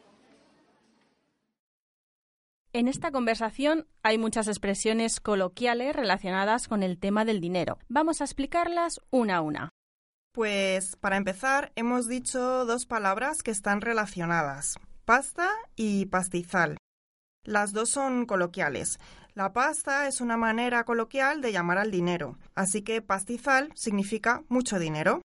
En 2.74 2.88
esta 2.88 3.12
conversación 3.12 3.86
hay 4.02 4.18
muchas 4.18 4.48
expresiones 4.48 5.20
coloquiales 5.20 5.94
relacionadas 5.94 6.66
con 6.66 6.82
el 6.82 6.98
tema 6.98 7.24
del 7.24 7.40
dinero. 7.40 7.78
Vamos 7.88 8.20
a 8.20 8.24
explicarlas 8.24 9.00
una 9.10 9.36
a 9.36 9.40
una. 9.42 9.68
Pues 10.32 10.96
para 10.96 11.16
empezar, 11.16 11.70
hemos 11.76 12.08
dicho 12.08 12.64
dos 12.64 12.84
palabras 12.86 13.44
que 13.44 13.52
están 13.52 13.80
relacionadas, 13.80 14.74
pasta 15.04 15.50
y 15.76 16.06
pastizal. 16.06 16.76
Las 17.44 17.72
dos 17.72 17.90
son 17.90 18.26
coloquiales. 18.26 18.98
La 19.34 19.52
pasta 19.52 20.08
es 20.08 20.20
una 20.20 20.36
manera 20.36 20.82
coloquial 20.82 21.42
de 21.42 21.52
llamar 21.52 21.78
al 21.78 21.92
dinero, 21.92 22.38
así 22.56 22.82
que 22.82 23.00
pastizal 23.02 23.70
significa 23.76 24.42
mucho 24.48 24.80
dinero. 24.80 25.22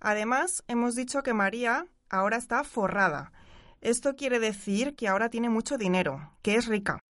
Además, 0.00 0.64
hemos 0.66 0.94
dicho 0.94 1.22
que 1.22 1.34
María 1.34 1.84
ahora 2.08 2.38
está 2.38 2.64
forrada. 2.64 3.32
Esto 3.80 4.14
quiere 4.14 4.40
decir 4.40 4.94
que 4.94 5.08
ahora 5.08 5.30
tiene 5.30 5.48
mucho 5.48 5.78
dinero, 5.78 6.36
que 6.42 6.56
es 6.56 6.66
rica. 6.66 7.00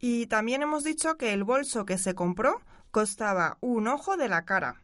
Y 0.00 0.26
también 0.26 0.62
hemos 0.62 0.84
dicho 0.84 1.16
que 1.16 1.32
el 1.32 1.44
bolso 1.44 1.84
que 1.84 1.98
se 1.98 2.14
compró 2.14 2.62
costaba 2.90 3.58
un 3.60 3.88
ojo 3.88 4.16
de 4.16 4.28
la 4.28 4.44
cara. 4.44 4.82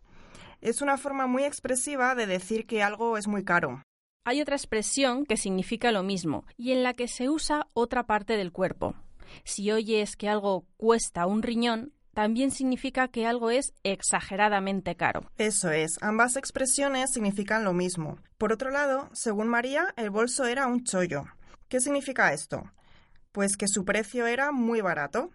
Es 0.61 0.83
una 0.83 0.99
forma 0.99 1.27
muy 1.27 1.45
expresiva 1.45 2.15
de 2.15 2.27
decir 2.27 2.67
que 2.67 2.83
algo 2.83 3.17
es 3.17 3.27
muy 3.27 3.45
caro. 3.45 3.83
Hay 4.25 4.43
otra 4.43 4.57
expresión 4.57 5.25
que 5.25 5.39
significa 5.39 5.93
lo 5.93 6.03
mismo 6.03 6.45
y 6.59 6.73
en 6.73 6.83
la 6.83 6.93
que 6.93 7.09
se 7.09 7.31
usa 7.31 7.69
otra 7.73 8.07
parte 8.07 8.37
del 8.37 8.53
cuerpo. 8.53 8.95
Si 9.45 9.71
oyes 9.73 10.17
que 10.17 10.29
algo 10.29 10.67
cuesta 10.77 11.27
un 11.27 11.43
riñón, 11.43 11.95
también 12.19 12.51
significa 12.51 13.07
que 13.07 13.29
algo 13.29 13.49
es 13.49 13.73
exageradamente 13.85 14.97
caro. 14.97 15.31
Eso 15.39 15.71
es, 15.71 15.99
ambas 16.01 16.35
expresiones 16.35 17.13
significan 17.13 17.63
lo 17.63 17.73
mismo. 17.73 18.19
Por 18.39 18.53
otro 18.53 18.73
lado, 18.73 19.09
según 19.13 19.47
María, 19.47 19.95
el 19.97 20.11
bolso 20.11 20.45
era 20.45 20.67
un 20.67 20.83
chollo. 20.83 21.27
¿Qué 21.69 21.79
significa 21.79 22.33
esto? 22.33 22.65
Pues 23.31 23.57
que 23.57 23.69
su 23.69 23.85
precio 23.85 24.27
era 24.27 24.51
muy 24.51 24.81
barato. 24.81 25.31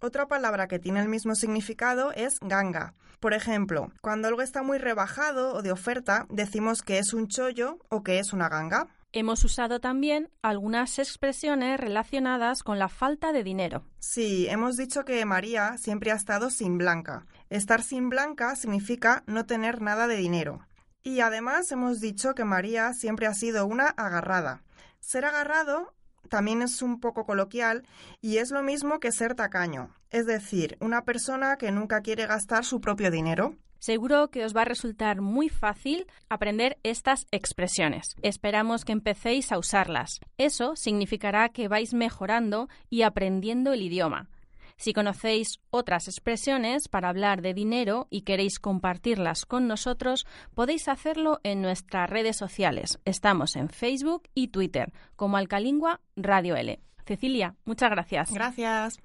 Otra 0.00 0.28
palabra 0.28 0.68
que 0.68 0.78
tiene 0.78 1.00
el 1.00 1.08
mismo 1.08 1.34
significado 1.34 2.12
es 2.12 2.38
ganga. 2.40 2.94
Por 3.18 3.34
ejemplo, 3.34 3.90
cuando 4.00 4.28
algo 4.28 4.42
está 4.42 4.62
muy 4.62 4.78
rebajado 4.78 5.52
o 5.52 5.62
de 5.62 5.72
oferta, 5.72 6.26
decimos 6.30 6.82
que 6.82 6.98
es 6.98 7.12
un 7.12 7.26
chollo 7.26 7.78
o 7.88 8.04
que 8.04 8.20
es 8.20 8.32
una 8.32 8.48
ganga. 8.48 8.86
Hemos 9.12 9.42
usado 9.42 9.80
también 9.80 10.30
algunas 10.40 11.00
expresiones 11.00 11.80
relacionadas 11.80 12.62
con 12.62 12.78
la 12.78 12.88
falta 12.88 13.32
de 13.32 13.42
dinero. 13.42 13.84
Sí, 13.98 14.46
hemos 14.48 14.76
dicho 14.76 15.04
que 15.04 15.24
María 15.24 15.76
siempre 15.78 16.12
ha 16.12 16.14
estado 16.14 16.48
sin 16.48 16.78
Blanca. 16.78 17.26
Estar 17.48 17.82
sin 17.82 18.08
Blanca 18.08 18.54
significa 18.54 19.24
no 19.26 19.46
tener 19.46 19.82
nada 19.82 20.06
de 20.06 20.14
dinero. 20.14 20.60
Y 21.02 21.20
además 21.20 21.72
hemos 21.72 21.98
dicho 21.98 22.34
que 22.36 22.44
María 22.44 22.92
siempre 22.92 23.26
ha 23.26 23.34
sido 23.34 23.66
una 23.66 23.88
agarrada. 23.88 24.62
Ser 25.00 25.24
agarrado 25.24 25.92
también 26.28 26.62
es 26.62 26.80
un 26.80 27.00
poco 27.00 27.26
coloquial 27.26 27.82
y 28.20 28.36
es 28.36 28.52
lo 28.52 28.62
mismo 28.62 29.00
que 29.00 29.10
ser 29.10 29.34
tacaño, 29.34 29.92
es 30.10 30.26
decir, 30.26 30.76
una 30.80 31.04
persona 31.04 31.56
que 31.56 31.72
nunca 31.72 32.00
quiere 32.02 32.26
gastar 32.26 32.64
su 32.64 32.80
propio 32.80 33.10
dinero. 33.10 33.56
Seguro 33.80 34.30
que 34.30 34.44
os 34.44 34.54
va 34.54 34.62
a 34.62 34.66
resultar 34.66 35.20
muy 35.22 35.48
fácil 35.48 36.06
aprender 36.28 36.78
estas 36.82 37.26
expresiones. 37.32 38.14
Esperamos 38.22 38.84
que 38.84 38.92
empecéis 38.92 39.50
a 39.50 39.58
usarlas. 39.58 40.20
Eso 40.38 40.76
significará 40.76 41.48
que 41.48 41.66
vais 41.66 41.94
mejorando 41.94 42.68
y 42.88 43.02
aprendiendo 43.02 43.72
el 43.72 43.82
idioma. 43.82 44.28
Si 44.76 44.94
conocéis 44.94 45.60
otras 45.70 46.08
expresiones 46.08 46.88
para 46.88 47.10
hablar 47.10 47.42
de 47.42 47.52
dinero 47.52 48.06
y 48.10 48.22
queréis 48.22 48.58
compartirlas 48.58 49.44
con 49.44 49.66
nosotros, 49.66 50.26
podéis 50.54 50.88
hacerlo 50.88 51.38
en 51.42 51.60
nuestras 51.60 52.08
redes 52.08 52.36
sociales. 52.36 52.98
Estamos 53.04 53.56
en 53.56 53.68
Facebook 53.68 54.22
y 54.34 54.48
Twitter 54.48 54.92
como 55.16 55.36
Alcalingua 55.36 56.00
Radio 56.16 56.56
L. 56.56 56.80
Cecilia, 57.04 57.56
muchas 57.64 57.90
gracias. 57.90 58.32
Gracias. 58.32 59.00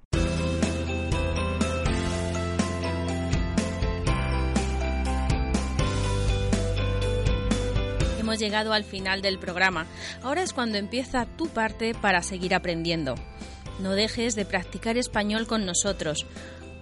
Hemos 8.26 8.40
llegado 8.40 8.72
al 8.72 8.82
final 8.82 9.22
del 9.22 9.38
programa. 9.38 9.86
Ahora 10.20 10.42
es 10.42 10.52
cuando 10.52 10.78
empieza 10.78 11.26
tu 11.36 11.46
parte 11.46 11.94
para 11.94 12.24
seguir 12.24 12.56
aprendiendo. 12.56 13.14
No 13.78 13.92
dejes 13.92 14.34
de 14.34 14.44
practicar 14.44 14.96
español 14.96 15.46
con 15.46 15.64
nosotros. 15.64 16.26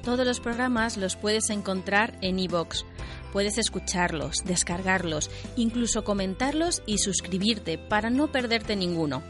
Todos 0.03 0.27
los 0.27 0.41
programas 0.41 0.97
los 0.97 1.17
puedes 1.17 1.51
encontrar 1.51 2.17
en 2.23 2.39
iVoox. 2.39 2.85
Puedes 3.31 3.59
escucharlos, 3.59 4.39
descargarlos, 4.47 5.31
incluso 5.55 6.03
comentarlos 6.03 6.83
y 6.87 6.97
suscribirte 6.97 7.77
para 7.77 8.09
no 8.09 8.33
perderte 8.33 8.75
ninguno. 8.75 9.23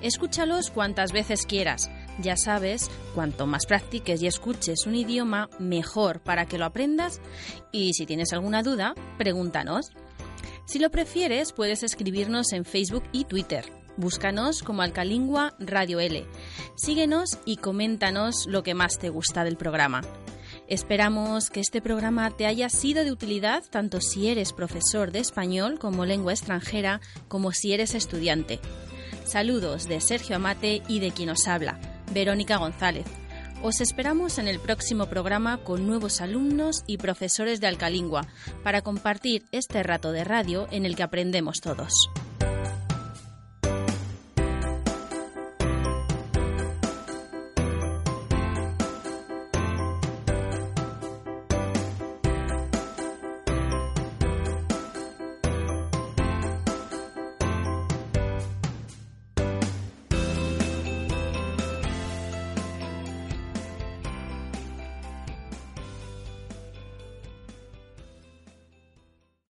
Escúchalos 0.00 0.70
cuantas 0.70 1.12
veces 1.12 1.44
quieras. 1.44 1.90
Ya 2.18 2.38
sabes, 2.38 2.90
cuanto 3.14 3.46
más 3.46 3.66
practiques 3.66 4.22
y 4.22 4.26
escuches 4.26 4.86
un 4.86 4.94
idioma, 4.94 5.50
mejor 5.58 6.20
para 6.20 6.46
que 6.46 6.56
lo 6.56 6.64
aprendas. 6.64 7.20
Y 7.72 7.92
si 7.92 8.06
tienes 8.06 8.32
alguna 8.32 8.62
duda, 8.62 8.94
pregúntanos. 9.18 9.90
Si 10.68 10.78
lo 10.78 10.90
prefieres, 10.90 11.54
puedes 11.54 11.82
escribirnos 11.82 12.52
en 12.52 12.66
Facebook 12.66 13.04
y 13.10 13.24
Twitter. 13.24 13.64
Búscanos 13.96 14.62
como 14.62 14.82
Alcalingua 14.82 15.54
Radio 15.58 15.98
L. 15.98 16.26
Síguenos 16.76 17.38
y 17.46 17.56
coméntanos 17.56 18.44
lo 18.46 18.62
que 18.62 18.74
más 18.74 18.98
te 18.98 19.08
gusta 19.08 19.44
del 19.44 19.56
programa. 19.56 20.02
Esperamos 20.68 21.48
que 21.48 21.60
este 21.60 21.80
programa 21.80 22.30
te 22.32 22.44
haya 22.44 22.68
sido 22.68 23.02
de 23.02 23.12
utilidad 23.12 23.64
tanto 23.70 24.02
si 24.02 24.28
eres 24.28 24.52
profesor 24.52 25.10
de 25.10 25.20
español 25.20 25.78
como 25.78 26.04
lengua 26.04 26.34
extranjera 26.34 27.00
como 27.28 27.52
si 27.52 27.72
eres 27.72 27.94
estudiante. 27.94 28.60
Saludos 29.24 29.88
de 29.88 30.02
Sergio 30.02 30.36
Amate 30.36 30.82
y 30.86 31.00
de 31.00 31.12
quien 31.12 31.30
os 31.30 31.48
habla, 31.48 31.80
Verónica 32.12 32.58
González. 32.58 33.06
Os 33.60 33.80
esperamos 33.80 34.38
en 34.38 34.46
el 34.46 34.60
próximo 34.60 35.06
programa 35.06 35.58
con 35.64 35.84
nuevos 35.84 36.20
alumnos 36.20 36.84
y 36.86 36.98
profesores 36.98 37.60
de 37.60 37.66
Alcalingua 37.66 38.24
para 38.62 38.82
compartir 38.82 39.46
este 39.50 39.82
rato 39.82 40.12
de 40.12 40.22
radio 40.22 40.68
en 40.70 40.86
el 40.86 40.94
que 40.94 41.02
aprendemos 41.02 41.60
todos. 41.60 41.92